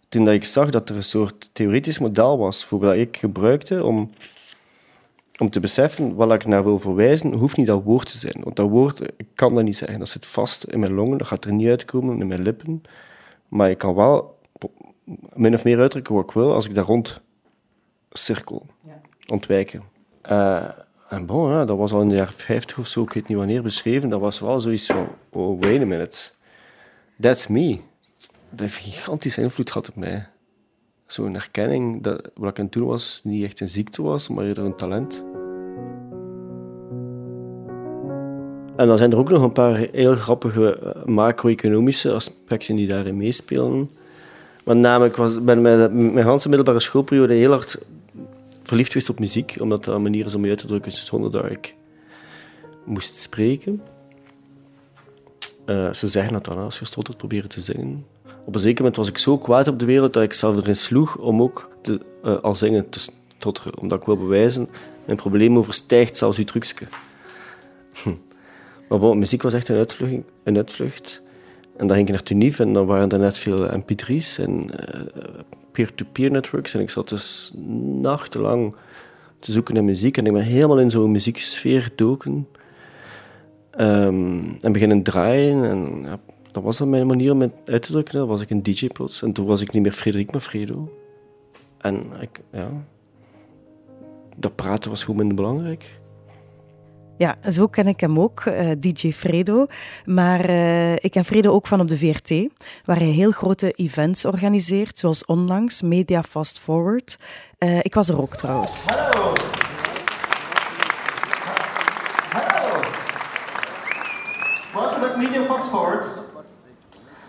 toen 0.08 0.24
dat 0.24 0.34
ik 0.34 0.44
zag 0.44 0.70
dat 0.70 0.88
er 0.88 0.96
een 0.96 1.02
soort 1.02 1.50
theoretisch 1.52 1.98
model 1.98 2.38
was 2.38 2.64
voor 2.64 2.78
wat 2.78 2.94
ik 2.94 3.16
gebruikte 3.16 3.84
om, 3.84 4.10
om 5.36 5.50
te 5.50 5.60
beseffen 5.60 6.14
wat 6.14 6.32
ik 6.32 6.46
naar 6.46 6.64
wil 6.64 6.78
verwijzen, 6.78 7.32
hoeft 7.32 7.56
niet 7.56 7.66
dat 7.66 7.82
woord 7.82 8.10
te 8.10 8.18
zijn. 8.18 8.40
Want 8.42 8.56
dat 8.56 8.68
woord, 8.68 9.00
ik 9.16 9.26
kan 9.34 9.54
dat 9.54 9.64
niet 9.64 9.76
zeggen. 9.76 9.98
Dat 9.98 10.08
zit 10.08 10.26
vast 10.26 10.64
in 10.64 10.80
mijn 10.80 10.92
longen, 10.92 11.18
dat 11.18 11.26
gaat 11.26 11.44
er 11.44 11.52
niet 11.52 11.68
uitkomen 11.68 12.20
in 12.20 12.26
mijn 12.26 12.42
lippen. 12.42 12.82
Maar 13.48 13.70
ik 13.70 13.78
kan 13.78 13.94
wel 13.94 14.38
min 15.34 15.54
of 15.54 15.64
meer 15.64 15.80
uitdrukken 15.80 16.14
wat 16.14 16.24
ik 16.24 16.30
wil 16.30 16.54
als 16.54 16.66
ik 16.66 16.74
daar 16.74 16.84
rond 16.84 17.20
cirkel, 18.10 18.66
ja. 18.86 19.00
ontwijken. 19.26 19.82
Uh, 20.30 20.68
en 21.08 21.26
bon, 21.26 21.50
ja, 21.50 21.64
dat 21.64 21.78
was 21.78 21.92
al 21.92 22.00
in 22.00 22.08
de 22.08 22.14
jaren 22.14 22.34
50 22.34 22.78
of 22.78 22.86
zo, 22.86 23.02
ik 23.02 23.12
weet 23.12 23.28
niet 23.28 23.38
wanneer 23.38 23.62
beschreven. 23.62 24.08
Dat 24.08 24.20
was 24.20 24.40
wel 24.40 24.60
zoiets 24.60 24.86
van: 24.86 25.08
oh, 25.30 25.60
wait 25.60 25.82
a 25.82 25.86
minute. 25.86 26.30
That's 27.20 27.46
me. 27.46 27.80
Dat 28.50 28.60
heeft 28.60 28.76
gigantische 28.76 29.42
invloed 29.42 29.70
gehad 29.70 29.88
op 29.88 29.96
mij. 29.96 30.28
Zo'n 31.06 31.34
erkenning 31.34 32.02
dat 32.02 32.30
wat 32.34 32.50
ik 32.50 32.58
aan 32.58 32.68
toen 32.68 32.86
was 32.86 33.20
niet 33.24 33.44
echt 33.44 33.60
een 33.60 33.68
ziekte 33.68 34.02
was, 34.02 34.28
maar 34.28 34.44
eerder 34.44 34.64
een 34.64 34.76
talent. 34.76 35.24
En 38.76 38.86
dan 38.86 38.96
zijn 38.96 39.12
er 39.12 39.18
ook 39.18 39.30
nog 39.30 39.42
een 39.42 39.52
paar 39.52 39.76
heel 39.76 40.14
grappige 40.14 40.78
eh, 40.78 41.04
macro-economische 41.04 42.12
aspecten 42.12 42.76
die 42.76 42.86
daarin 42.86 43.16
meespelen. 43.16 43.90
Want 44.64 44.80
namelijk 44.80 45.16
was, 45.16 45.44
ben 45.44 45.62
mijn, 45.62 46.12
mijn 46.12 46.26
hele 46.26 46.48
middelbare 46.48 46.80
schoolperiode 46.80 47.34
heel 47.34 47.50
hard 47.50 47.78
verliefd 48.62 48.92
geweest 48.92 49.10
op 49.10 49.18
muziek, 49.18 49.56
omdat 49.60 49.84
dat 49.84 49.94
een 49.94 50.02
manier 50.02 50.26
is 50.26 50.34
om 50.34 50.44
je 50.44 50.50
uit 50.50 50.58
te 50.58 50.66
drukken 50.66 50.92
zonder 50.92 51.30
dat 51.30 51.50
ik 51.50 51.74
moest 52.84 53.16
spreken. 53.16 53.82
Uh, 55.66 55.92
ze 55.92 56.08
zeggen 56.08 56.32
dat 56.32 56.44
dan, 56.44 56.58
als 56.58 56.78
je 56.78 56.84
stottert, 56.84 57.16
proberen 57.16 57.48
te 57.48 57.60
zingen. 57.60 58.06
Op 58.48 58.54
een 58.54 58.60
zeker 58.60 58.78
moment 58.78 58.96
was 58.96 59.08
ik 59.08 59.18
zo 59.18 59.38
kwaad 59.38 59.68
op 59.68 59.78
de 59.78 59.84
wereld 59.84 60.12
dat 60.12 60.22
ik 60.22 60.32
zelf 60.32 60.56
erin 60.56 60.76
sloeg 60.76 61.18
om 61.18 61.42
ook 61.42 61.70
te, 61.82 62.00
uh, 62.24 62.36
al 62.36 62.54
zingen 62.54 62.88
te 62.88 62.98
stotteren. 63.36 63.78
Omdat 63.78 64.00
ik 64.00 64.06
wil 64.06 64.16
bewijzen, 64.16 64.68
mijn 65.04 65.16
probleem 65.16 65.58
overstijgt 65.58 66.16
zelfs 66.16 66.38
uw 66.38 66.44
trucje. 66.44 66.86
maar 68.88 68.98
bon, 68.98 69.18
muziek 69.18 69.42
was 69.42 69.52
echt 69.52 69.68
een 69.68 69.76
uitvlucht, 69.76 70.14
een 70.42 70.56
uitvlucht. 70.56 71.22
En 71.76 71.86
dan 71.86 71.96
ging 71.96 72.08
ik 72.08 72.14
naar 72.14 72.22
Tunif 72.22 72.58
en 72.58 72.72
dan 72.72 72.86
waren 72.86 73.08
er 73.08 73.18
net 73.18 73.38
veel 73.38 73.80
mp3's 73.80 74.38
en 74.38 74.70
uh, 74.84 75.40
peer-to-peer 75.72 76.30
networks. 76.30 76.74
En 76.74 76.80
ik 76.80 76.90
zat 76.90 77.08
dus 77.08 77.52
nachtenlang 78.00 78.74
te 79.38 79.52
zoeken 79.52 79.74
naar 79.74 79.84
muziek. 79.84 80.16
En 80.16 80.26
ik 80.26 80.32
ben 80.32 80.42
helemaal 80.42 80.80
in 80.80 80.90
zo'n 80.90 81.10
muzieksfeer 81.10 81.82
gedoken. 81.82 82.48
Um, 83.80 84.56
en 84.60 84.72
beginnen 84.72 85.02
draaien. 85.02 85.64
En 85.64 86.06
dat 86.58 86.66
was 86.66 86.78
dan 86.78 86.90
mijn 86.90 87.06
manier 87.06 87.32
om 87.32 87.42
uit 87.42 87.82
te 87.82 87.90
drukken. 87.92 88.18
Dan 88.18 88.28
was 88.28 88.40
ik 88.40 88.50
een 88.50 88.62
DJ 88.62 88.86
plots. 88.86 89.22
En 89.22 89.32
toen 89.32 89.46
was 89.46 89.60
ik 89.60 89.72
niet 89.72 89.82
meer 89.82 89.92
Frederik, 89.92 90.32
maar 90.32 90.40
Fredo. 90.40 90.92
En 91.78 92.06
ik, 92.20 92.40
ja, 92.52 92.70
dat 94.36 94.54
praten 94.54 94.90
was 94.90 95.00
gewoon 95.00 95.16
minder 95.16 95.36
belangrijk. 95.36 96.00
Ja, 97.16 97.36
zo 97.50 97.66
ken 97.66 97.86
ik 97.86 98.00
hem 98.00 98.20
ook, 98.20 98.44
uh, 98.44 98.70
eh, 98.70 98.78
DJ 98.80 99.12
Fredo. 99.12 99.66
Maar 100.04 100.50
uh, 100.50 100.92
ik 100.92 101.10
ken 101.10 101.24
Fredo 101.24 101.52
ook 101.52 101.66
van 101.66 101.80
op 101.80 101.88
de 101.88 101.98
VRT, 101.98 102.30
waar 102.84 102.96
hij 102.96 103.06
heel 103.06 103.30
grote 103.30 103.70
events 103.70 104.24
organiseert, 104.24 104.98
zoals 104.98 105.24
onlangs 105.24 105.82
Media 105.82 106.22
Fast 106.22 106.60
Forward. 106.60 107.16
Uh, 107.58 107.78
ik 107.78 107.94
was 107.94 108.08
er 108.08 108.20
ook 108.20 108.36
trouwens. 108.36 108.84
Hallo. 108.86 109.32
Hallo. 112.30 112.80
Welcome 114.72 115.10
at 115.10 115.16
Media 115.16 115.44
Fast 115.44 115.68
Forward. 115.68 116.27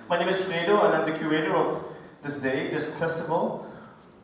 My 0.09 0.17
name 0.17 0.29
is 0.29 0.41
Fredo 0.41 0.79
and 0.79 0.93
I'm 0.93 1.13
the 1.13 1.19
curator 1.19 1.55
of 1.55 1.79
this 2.21 2.41
day, 2.41 2.69
this 2.69 2.89
festival. 2.89 3.65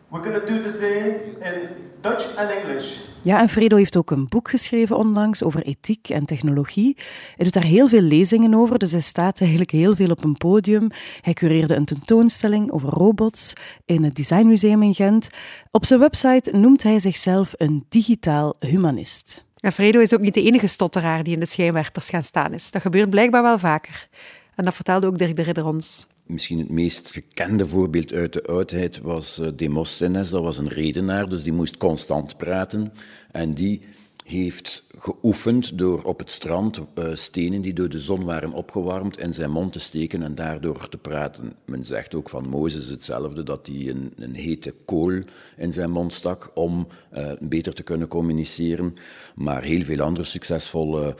We're 0.09 0.23
going 0.23 0.39
to 0.39 0.53
do 0.53 0.61
this 0.61 0.79
day 0.79 1.15
in 1.41 1.69
Dutch 2.01 2.37
and 2.37 2.49
English. 2.49 2.97
Ja, 3.21 3.39
en 3.39 3.49
Fredo 3.49 3.77
heeft 3.77 3.97
ook 3.97 4.11
een 4.11 4.27
boek 4.27 4.49
geschreven 4.49 4.97
onlangs 4.97 5.43
over 5.43 5.61
ethiek 5.61 6.09
en 6.09 6.25
technologie. 6.25 6.97
Hij 7.35 7.43
doet 7.45 7.53
daar 7.53 7.63
heel 7.63 7.87
veel 7.87 8.01
lezingen 8.01 8.53
over, 8.53 8.79
dus 8.79 8.91
hij 8.91 9.01
staat 9.01 9.39
eigenlijk 9.41 9.71
heel 9.71 9.95
veel 9.95 10.09
op 10.09 10.23
een 10.23 10.37
podium. 10.37 10.89
Hij 11.21 11.33
cureerde 11.33 11.75
een 11.75 11.85
tentoonstelling 11.85 12.71
over 12.71 12.89
robots 12.89 13.53
in 13.85 14.03
het 14.03 14.15
Designmuseum 14.15 14.83
in 14.83 14.95
Gent. 14.95 15.29
Op 15.71 15.85
zijn 15.85 15.99
website 15.99 16.57
noemt 16.57 16.83
hij 16.83 16.99
zichzelf 16.99 17.53
een 17.57 17.85
digitaal 17.89 18.55
humanist. 18.59 19.45
En 19.59 19.71
Fredo 19.71 19.99
is 19.99 20.13
ook 20.13 20.21
niet 20.21 20.33
de 20.33 20.43
enige 20.43 20.67
stotteraar 20.67 21.23
die 21.23 21.33
in 21.33 21.39
de 21.39 21.45
schijnwerpers 21.45 22.09
gaan 22.09 22.23
staan 22.23 22.53
is. 22.53 22.71
Dat 22.71 22.81
gebeurt 22.81 23.09
blijkbaar 23.09 23.43
wel 23.43 23.59
vaker. 23.59 24.07
En 24.55 24.63
dat 24.63 24.73
vertelde 24.73 25.07
ook 25.07 25.17
Dirk 25.17 25.35
de 25.35 25.41
Ridder 25.41 25.65
ons 25.65 26.07
misschien 26.25 26.59
het 26.59 26.69
meest 26.69 27.11
gekende 27.11 27.67
voorbeeld 27.67 28.13
uit 28.13 28.33
de 28.33 28.43
oudheid 28.43 28.99
was 29.01 29.39
uh, 29.39 29.47
Demosthenes. 29.55 30.29
Dat 30.29 30.41
was 30.41 30.57
een 30.57 30.69
redenaar, 30.69 31.29
dus 31.29 31.43
die 31.43 31.53
moest 31.53 31.77
constant 31.77 32.37
praten. 32.37 32.93
En 33.31 33.53
die 33.53 33.81
heeft 34.25 34.83
geoefend 34.97 35.77
door 35.77 36.03
op 36.03 36.19
het 36.19 36.31
strand 36.31 36.81
uh, 36.95 37.15
stenen 37.15 37.61
die 37.61 37.73
door 37.73 37.89
de 37.89 37.99
zon 37.99 38.23
waren 38.23 38.51
opgewarmd 38.51 39.19
in 39.19 39.33
zijn 39.33 39.51
mond 39.51 39.73
te 39.73 39.79
steken 39.79 40.23
en 40.23 40.35
daardoor 40.35 40.89
te 40.89 40.97
praten. 40.97 41.53
Men 41.65 41.85
zegt 41.85 42.15
ook 42.15 42.29
van 42.29 42.49
Mozes 42.49 42.87
hetzelfde, 42.87 43.43
dat 43.43 43.67
hij 43.67 43.89
een, 43.89 44.13
een 44.17 44.35
hete 44.35 44.73
kool 44.85 45.21
in 45.57 45.73
zijn 45.73 45.91
mond 45.91 46.13
stak 46.13 46.51
om 46.53 46.87
uh, 47.17 47.31
beter 47.39 47.73
te 47.73 47.83
kunnen 47.83 48.07
communiceren. 48.07 48.93
Maar 49.35 49.63
heel 49.63 49.83
veel 49.83 49.99
andere 49.99 50.25
succesvolle 50.25 51.15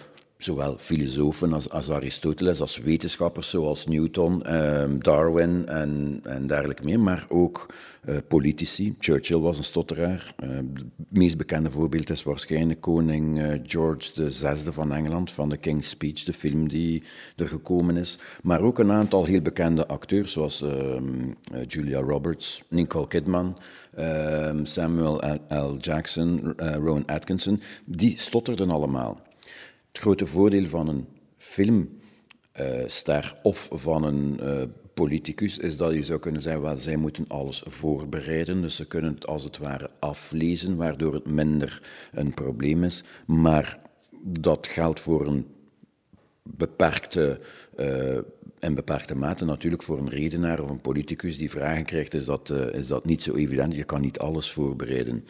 zowel 0.45 0.77
filosofen 0.77 1.53
als, 1.53 1.89
Aristoteles, 1.89 2.61
als 2.61 2.77
wetenschappers 2.77 3.49
zoals 3.49 3.85
Newton, 3.85 4.43
ehm, 4.43 4.99
Darwin 4.99 5.67
en, 5.67 6.19
en 6.23 6.47
dergelijke 6.47 6.83
meer, 6.83 6.99
maar 6.99 7.25
ook 7.29 7.65
uh, 8.09 8.17
politici. 8.27 8.95
Churchill 8.99 9.39
was 9.39 9.57
een 9.57 9.63
stotteraar. 9.63 10.35
Uh, 10.43 10.55
het 10.55 10.83
meest 11.09 11.37
bekende 11.37 11.71
voorbeeld 11.71 12.09
is 12.09 12.23
waarschijnlijk 12.23 12.81
koning 12.81 13.39
uh, 13.39 13.59
George 13.63 14.31
VI 14.31 14.71
van 14.71 14.93
Engeland, 14.93 15.31
van 15.31 15.49
de 15.49 15.57
King's 15.57 15.89
Speech, 15.89 16.23
de 16.23 16.33
film 16.33 16.69
die 16.69 17.03
er 17.35 17.47
gekomen 17.47 17.97
is. 17.97 18.17
Maar 18.43 18.61
ook 18.61 18.79
een 18.79 18.91
aantal 18.91 19.25
heel 19.25 19.41
bekende 19.41 19.87
acteurs, 19.87 20.31
zoals 20.31 20.61
ehm, 20.61 21.31
Julia 21.67 21.99
Roberts, 21.99 22.63
Nicole 22.69 23.07
Kidman, 23.07 23.57
ehm, 23.95 24.65
Samuel 24.65 25.21
L. 25.49 25.77
Jackson, 25.79 26.53
Rowan 26.57 27.05
Atkinson, 27.05 27.61
die 27.85 28.19
stotterden 28.19 28.69
allemaal. 28.69 29.24
Het 29.95 30.03
grote 30.03 30.27
voordeel 30.27 30.67
van 30.67 30.87
een 30.87 31.07
filmster 31.37 33.33
uh, 33.35 33.43
of 33.43 33.69
van 33.71 34.03
een 34.03 34.39
uh, 34.41 34.61
politicus 34.93 35.57
is 35.57 35.77
dat 35.77 35.93
je 35.93 36.03
zou 36.03 36.19
kunnen 36.19 36.41
zeggen, 36.41 36.61
wel, 36.61 36.75
zij 36.77 36.95
moeten 36.95 37.25
alles 37.27 37.63
voorbereiden, 37.65 38.61
dus 38.61 38.75
ze 38.75 38.87
kunnen 38.87 39.13
het 39.13 39.27
als 39.27 39.43
het 39.43 39.57
ware 39.57 39.89
aflezen, 39.99 40.75
waardoor 40.75 41.13
het 41.13 41.25
minder 41.25 41.81
een 42.11 42.33
probleem 42.33 42.83
is. 42.83 43.03
Maar 43.25 43.79
dat 44.23 44.67
geldt 44.67 44.99
voor 44.99 45.25
een 45.25 45.47
beperkte 46.43 47.39
uh, 47.77 48.17
in 48.59 48.75
beperkte 48.75 49.15
mate 49.15 49.45
natuurlijk 49.45 49.83
voor 49.83 49.97
een 49.97 50.09
redenaar 50.09 50.59
of 50.61 50.69
een 50.69 50.81
politicus 50.81 51.37
die 51.37 51.49
vragen 51.49 51.85
krijgt, 51.85 52.13
is 52.13 52.25
dat, 52.25 52.49
is 52.49 52.87
dat 52.87 53.05
niet 53.05 53.23
zo 53.23 53.35
evident. 53.35 53.75
Je 53.75 53.83
kan 53.83 54.01
niet 54.01 54.19
alles 54.19 54.51
voorbereiden. 54.51 55.25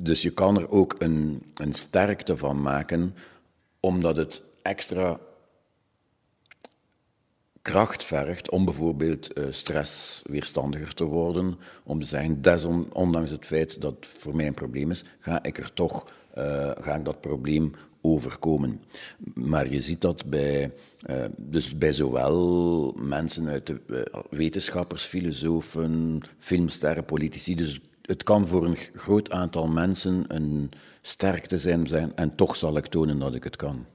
Dus 0.00 0.22
je 0.22 0.30
kan 0.30 0.58
er 0.58 0.70
ook 0.70 0.96
een, 0.98 1.42
een 1.54 1.72
sterkte 1.72 2.36
van 2.36 2.62
maken, 2.62 3.14
omdat 3.82 4.16
het 4.16 4.42
extra 4.62 5.20
kracht 7.62 8.04
vergt 8.04 8.50
om 8.50 8.64
bijvoorbeeld 8.64 9.38
uh, 9.38 9.44
stressweerstandiger 9.50 10.94
te 10.94 11.04
worden. 11.04 11.58
Om 11.84 12.00
te 12.00 12.06
zeggen, 12.06 12.42
desondanks 12.42 13.30
het 13.30 13.46
feit 13.46 13.80
dat 13.80 13.94
het 13.94 14.06
voor 14.06 14.36
mij 14.36 14.46
een 14.46 14.54
probleem 14.54 14.90
is, 14.90 15.04
ga 15.18 15.42
ik 15.42 15.58
er 15.58 15.72
toch 15.72 16.12
uh, 16.38 16.70
ga 16.80 16.94
ik 16.94 17.04
dat 17.04 17.20
probleem 17.20 17.72
overkomen. 18.00 18.80
Maar 19.34 19.70
je 19.70 19.80
ziet 19.80 20.00
dat 20.00 20.24
bij, 20.26 20.72
uh, 21.10 21.24
dus 21.36 21.78
bij 21.78 21.92
zowel 21.92 22.92
mensen 22.96 23.48
uit 23.48 23.66
de 23.66 24.06
wetenschappers, 24.30 25.04
filosofen, 25.04 26.20
filmsterren, 26.38 27.04
politici. 27.04 27.54
Dus 27.54 27.80
het 28.02 28.22
kan 28.22 28.46
voor 28.46 28.64
een 28.64 28.76
groot 28.76 29.30
aantal 29.30 29.66
mensen 29.66 30.24
een 30.28 30.70
sterkte 31.00 31.58
zijn, 31.58 31.86
zijn 31.86 32.12
en 32.14 32.34
toch 32.34 32.56
zal 32.56 32.76
ik 32.76 32.86
tonen 32.86 33.18
dat 33.18 33.34
ik 33.34 33.44
het 33.44 33.56
kan. 33.56 33.86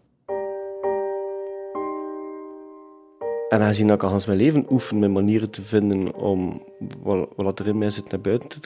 En 3.50 3.62
aangezien 3.62 3.90
ik 3.90 4.04
al 4.04 4.20
mijn 4.26 4.38
leven 4.38 4.66
oefen 4.70 5.00
met 5.00 5.12
manieren 5.12 5.50
te 5.50 5.62
vinden 5.62 6.16
om 6.16 6.64
wat, 7.36 7.60
er 7.60 7.68
in 7.68 7.78
mij 7.78 7.90
zit 7.90 8.12
naar 8.12 8.22
buiten 8.22 8.62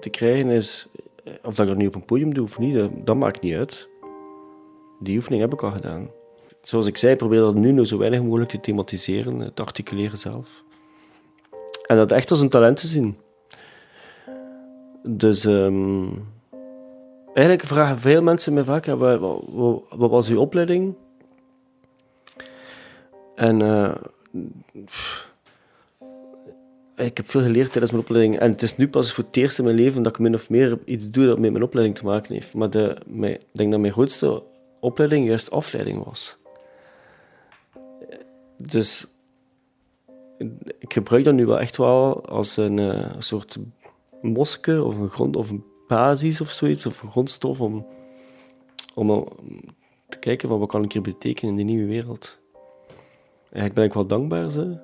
te, 0.00 0.10
krijgen, 0.10 0.50
is 0.50 0.88
of 1.42 1.54
dat 1.54 1.58
ik 1.58 1.66
dat 1.66 1.76
nu 1.76 1.86
op 1.86 1.94
een 1.94 2.04
podium 2.04 2.34
doe 2.34 2.44
of 2.44 2.58
niet, 2.58 2.74
dat, 2.74 2.90
dat 3.04 3.16
maakt 3.16 3.40
niet 3.40 3.54
uit. 3.54 3.88
Die 5.00 5.16
oefening 5.16 5.42
heb 5.42 5.52
ik 5.52 5.62
al 5.62 5.70
gedaan. 5.70 6.10
Zoals 6.62 6.86
ik 6.86 6.96
zei, 6.96 7.16
probeer 7.16 7.40
dat 7.40 7.54
nu 7.54 7.72
nog 7.72 7.86
zo 7.86 7.98
weinig 7.98 8.22
mogelijk 8.22 8.50
te 8.50 8.60
thematiseren, 8.60 9.54
te 9.54 9.62
articuleren 9.62 10.18
zelf. 10.18 10.62
En 11.86 11.96
dat 11.96 12.12
echt 12.12 12.30
als 12.30 12.40
een 12.40 12.48
talent 12.48 12.76
te 12.76 12.86
zien. 12.86 13.16
Dus 15.06 15.44
um, 15.44 16.28
eigenlijk 17.34 17.66
vragen 17.66 17.98
veel 17.98 18.22
mensen 18.22 18.52
me 18.52 18.64
vaak: 18.64 18.86
wat, 18.86 19.20
wat, 19.20 19.84
wat, 19.96 20.10
was 20.10 20.28
uw 20.28 20.40
opleiding? 20.40 20.94
En 23.34 23.60
uh, 23.60 23.94
ik 26.96 27.16
heb 27.16 27.30
veel 27.30 27.42
geleerd 27.42 27.70
tijdens 27.70 27.92
mijn 27.92 28.04
opleiding. 28.04 28.38
En 28.38 28.50
het 28.50 28.62
is 28.62 28.76
nu 28.76 28.88
pas 28.88 29.12
voor 29.12 29.24
het 29.24 29.36
eerst 29.36 29.58
in 29.58 29.64
mijn 29.64 29.76
leven 29.76 30.02
dat 30.02 30.12
ik 30.12 30.18
min 30.18 30.34
of 30.34 30.50
meer 30.50 30.78
iets 30.84 31.10
doe 31.10 31.26
dat 31.26 31.38
met 31.38 31.52
mijn 31.52 31.64
opleiding 31.64 31.98
te 31.98 32.04
maken 32.04 32.34
heeft. 32.34 32.54
Maar 32.54 32.70
de, 32.70 32.98
ik 33.22 33.40
denk 33.52 33.70
dat 33.70 33.80
mijn 33.80 33.92
grootste 33.92 34.42
opleiding 34.80 35.26
juist 35.26 35.50
afleiding 35.50 36.04
was. 36.04 36.36
Dus 38.56 39.06
ik 40.78 40.92
gebruik 40.92 41.24
dat 41.24 41.34
nu 41.34 41.46
wel 41.46 41.60
echt 41.60 41.76
wel 41.76 42.26
als 42.26 42.56
een, 42.56 42.78
uh, 42.78 43.14
soort 43.18 43.58
moske 44.32 44.84
of 44.84 44.98
een 44.98 45.10
grond 45.10 45.36
of 45.36 45.50
een 45.50 45.64
basis 45.88 46.40
of 46.40 46.50
zoiets, 46.50 46.86
of 46.86 47.02
een 47.02 47.10
grondstof 47.10 47.60
om, 47.60 47.86
om 48.94 49.28
te 50.08 50.18
kijken 50.18 50.48
van 50.48 50.58
wat 50.58 50.68
kan 50.68 50.84
ik 50.84 50.92
hier 50.92 51.02
betekenen 51.02 51.50
in 51.50 51.56
die 51.56 51.74
nieuwe 51.74 51.88
wereld. 51.88 52.38
Eigenlijk 53.42 53.74
ben 53.74 53.84
ik 53.84 53.92
wel 53.92 54.06
dankbaar. 54.06 54.50
Ze. 54.50 54.78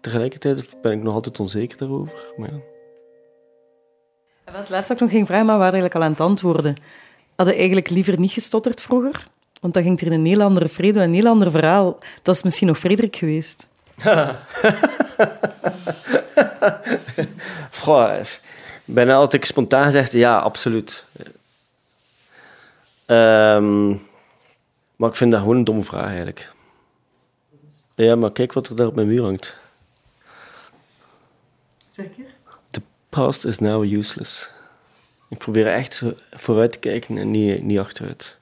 Tegelijkertijd 0.00 0.82
ben 0.82 0.92
ik 0.92 1.02
nog 1.02 1.14
altijd 1.14 1.40
onzeker 1.40 1.78
daarover. 1.78 2.32
Maar 2.36 2.50
ja. 2.52 2.60
Het 4.44 4.70
laatste 4.70 4.92
ik 4.92 5.00
nog 5.00 5.10
ging 5.10 5.26
vragen, 5.26 5.46
maar 5.46 5.54
we 5.54 5.60
waren 5.60 5.80
eigenlijk 5.80 5.94
al 5.94 6.02
aan 6.02 6.10
het 6.10 6.20
antwoorden. 6.20 6.76
Hadden 7.36 7.54
eigenlijk 7.54 7.90
liever 7.90 8.18
niet 8.18 8.32
gestotterd 8.32 8.80
vroeger? 8.80 9.28
Want 9.60 9.74
dan 9.74 9.82
ging 9.82 10.00
er 10.00 10.12
een 10.12 10.26
heel 10.26 10.42
andere 10.42 10.68
vrede, 10.68 11.00
een 11.00 11.14
heel 11.14 11.26
ander 11.26 11.50
verhaal. 11.50 11.98
Dat 12.22 12.34
is 12.34 12.42
misschien 12.42 12.66
nog 12.66 12.78
Frederik 12.78 13.16
geweest. 13.16 13.68
Goh, 17.80 18.20
bijna 18.84 19.14
altijd 19.14 19.46
spontaan 19.46 19.84
gezegd, 19.84 20.12
ja, 20.12 20.38
absoluut. 20.38 21.04
Um, 23.06 24.06
maar 24.96 25.08
ik 25.08 25.16
vind 25.16 25.30
dat 25.32 25.40
gewoon 25.40 25.56
een 25.56 25.64
domme 25.64 25.82
vraag 25.82 26.06
eigenlijk. 26.06 26.52
Ja, 27.94 28.16
maar 28.16 28.32
kijk 28.32 28.52
wat 28.52 28.68
er 28.68 28.76
daar 28.76 28.86
op 28.86 28.94
mijn 28.94 29.06
muur 29.06 29.22
hangt. 29.22 29.58
Zeker? 31.90 32.24
The 32.70 32.82
past 33.08 33.44
is 33.44 33.58
now 33.58 33.84
useless. 33.84 34.50
Ik 35.28 35.38
probeer 35.38 35.66
echt 35.66 36.02
vooruit 36.30 36.72
te 36.72 36.78
kijken 36.78 37.18
en 37.18 37.30
niet, 37.30 37.62
niet 37.62 37.78
achteruit. 37.78 38.35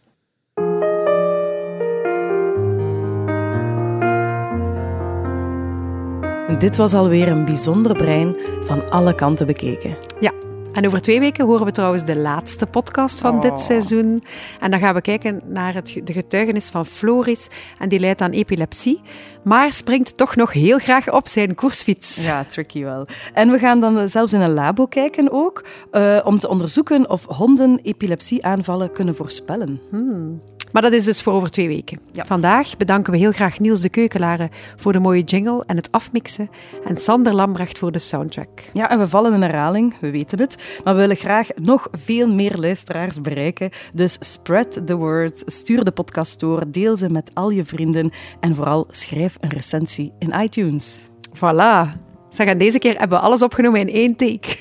Dit 6.59 6.76
was 6.76 6.94
alweer 6.94 7.28
een 7.28 7.44
bijzonder 7.44 7.96
brein 7.96 8.37
van 8.62 8.90
alle 8.90 9.14
kanten 9.14 9.46
bekeken. 9.46 9.96
Ja, 10.20 10.33
en 10.72 10.87
over 10.87 11.00
twee 11.00 11.20
weken 11.20 11.44
horen 11.44 11.66
we 11.66 11.72
trouwens 11.72 12.04
de 12.04 12.16
laatste 12.16 12.66
podcast 12.66 13.20
van 13.20 13.40
dit 13.40 13.50
oh. 13.50 13.59
seizoen. 13.59 14.22
En 14.61 14.70
dan 14.70 14.80
gaan 14.80 14.94
we 14.94 15.00
kijken 15.00 15.40
naar 15.44 15.74
het, 15.74 16.00
de 16.04 16.12
getuigenis 16.12 16.68
van 16.68 16.87
Floris. 16.87 17.48
En 17.78 17.88
die 17.88 17.98
leidt 17.98 18.20
aan 18.20 18.30
epilepsie. 18.30 19.00
Maar 19.44 19.72
springt 19.72 20.16
toch 20.16 20.37
nog 20.37 20.52
heel 20.52 20.78
graag 20.78 21.12
op 21.12 21.28
zijn 21.28 21.54
koersfiets. 21.54 22.24
Ja, 22.24 22.44
tricky 22.44 22.83
wel. 22.83 23.07
En 23.33 23.50
we 23.50 23.59
gaan 23.59 23.80
dan 23.80 24.09
zelfs 24.09 24.33
in 24.33 24.40
een 24.40 24.54
labo 24.54 24.87
kijken 24.87 25.33
ook. 25.33 25.64
Uh, 25.92 26.20
om 26.24 26.38
te 26.38 26.48
onderzoeken 26.48 27.11
of 27.11 27.24
honden 27.24 27.78
epilepsieaanvallen 27.83 28.92
kunnen 28.92 29.16
voorspellen. 29.16 29.80
Hmm. 29.90 30.42
Maar 30.74 30.82
dat 30.82 30.92
is 30.92 31.04
dus 31.04 31.22
voor 31.22 31.32
over 31.32 31.50
twee 31.50 31.68
weken. 31.68 32.00
Vandaag 32.12 32.76
bedanken 32.76 33.12
we 33.12 33.18
heel 33.18 33.32
graag 33.32 33.58
Niels 33.58 33.80
de 33.80 33.88
Keukelaren 33.88 34.50
voor 34.76 34.92
de 34.92 34.98
mooie 34.98 35.22
jingle 35.22 35.64
en 35.66 35.76
het 35.76 35.88
afmixen. 35.90 36.50
En 36.84 36.96
Sander 36.96 37.34
Lambrecht 37.34 37.78
voor 37.78 37.92
de 37.92 37.98
soundtrack. 37.98 38.48
Ja, 38.72 38.90
en 38.90 38.98
we 38.98 39.08
vallen 39.08 39.32
in 39.32 39.42
herhaling, 39.42 39.94
we 40.00 40.10
weten 40.10 40.40
het. 40.40 40.80
Maar 40.84 40.94
we 40.94 41.00
willen 41.00 41.16
graag 41.16 41.48
nog 41.54 41.88
veel 41.92 42.28
meer 42.28 42.56
luisteraars 42.56 43.20
bereiken. 43.20 43.70
Dus 43.92 44.16
spread 44.20 44.87
the 44.87 44.96
word, 44.96 45.42
stuur 45.46 45.84
de 45.84 45.90
podcast 45.92 46.40
door, 46.40 46.62
deel 46.70 46.96
ze 46.96 47.10
met 47.10 47.30
al 47.34 47.50
je 47.50 47.64
vrienden. 47.64 48.10
En 48.40 48.54
vooral 48.54 48.87
schrijf 48.90 49.37
een 49.40 49.50
recensie 49.50 50.12
in 50.18 50.40
iTunes. 50.40 51.08
Voilà. 51.34 51.98
Zeg, 52.28 52.46
en 52.46 52.58
deze 52.58 52.78
keer 52.78 52.98
hebben 52.98 53.18
we 53.18 53.24
alles 53.24 53.42
opgenomen 53.42 53.80
in 53.80 53.92
één 53.92 54.16
take. 54.16 54.56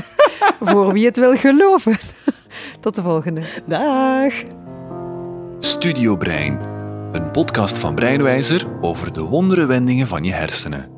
voor 0.60 0.92
wie 0.92 1.06
het 1.06 1.16
wil 1.16 1.36
geloven. 1.36 1.96
Tot 2.80 2.94
de 2.94 3.02
volgende. 3.02 3.42
Dag. 3.66 4.63
Studio 5.58 6.16
Brein, 6.16 6.58
een 7.12 7.30
podcast 7.30 7.78
van 7.78 7.94
Breinwijzer 7.94 8.66
over 8.80 9.12
de 9.12 9.20
wondere 9.20 9.66
wendingen 9.66 10.06
van 10.06 10.22
je 10.22 10.32
hersenen. 10.32 10.93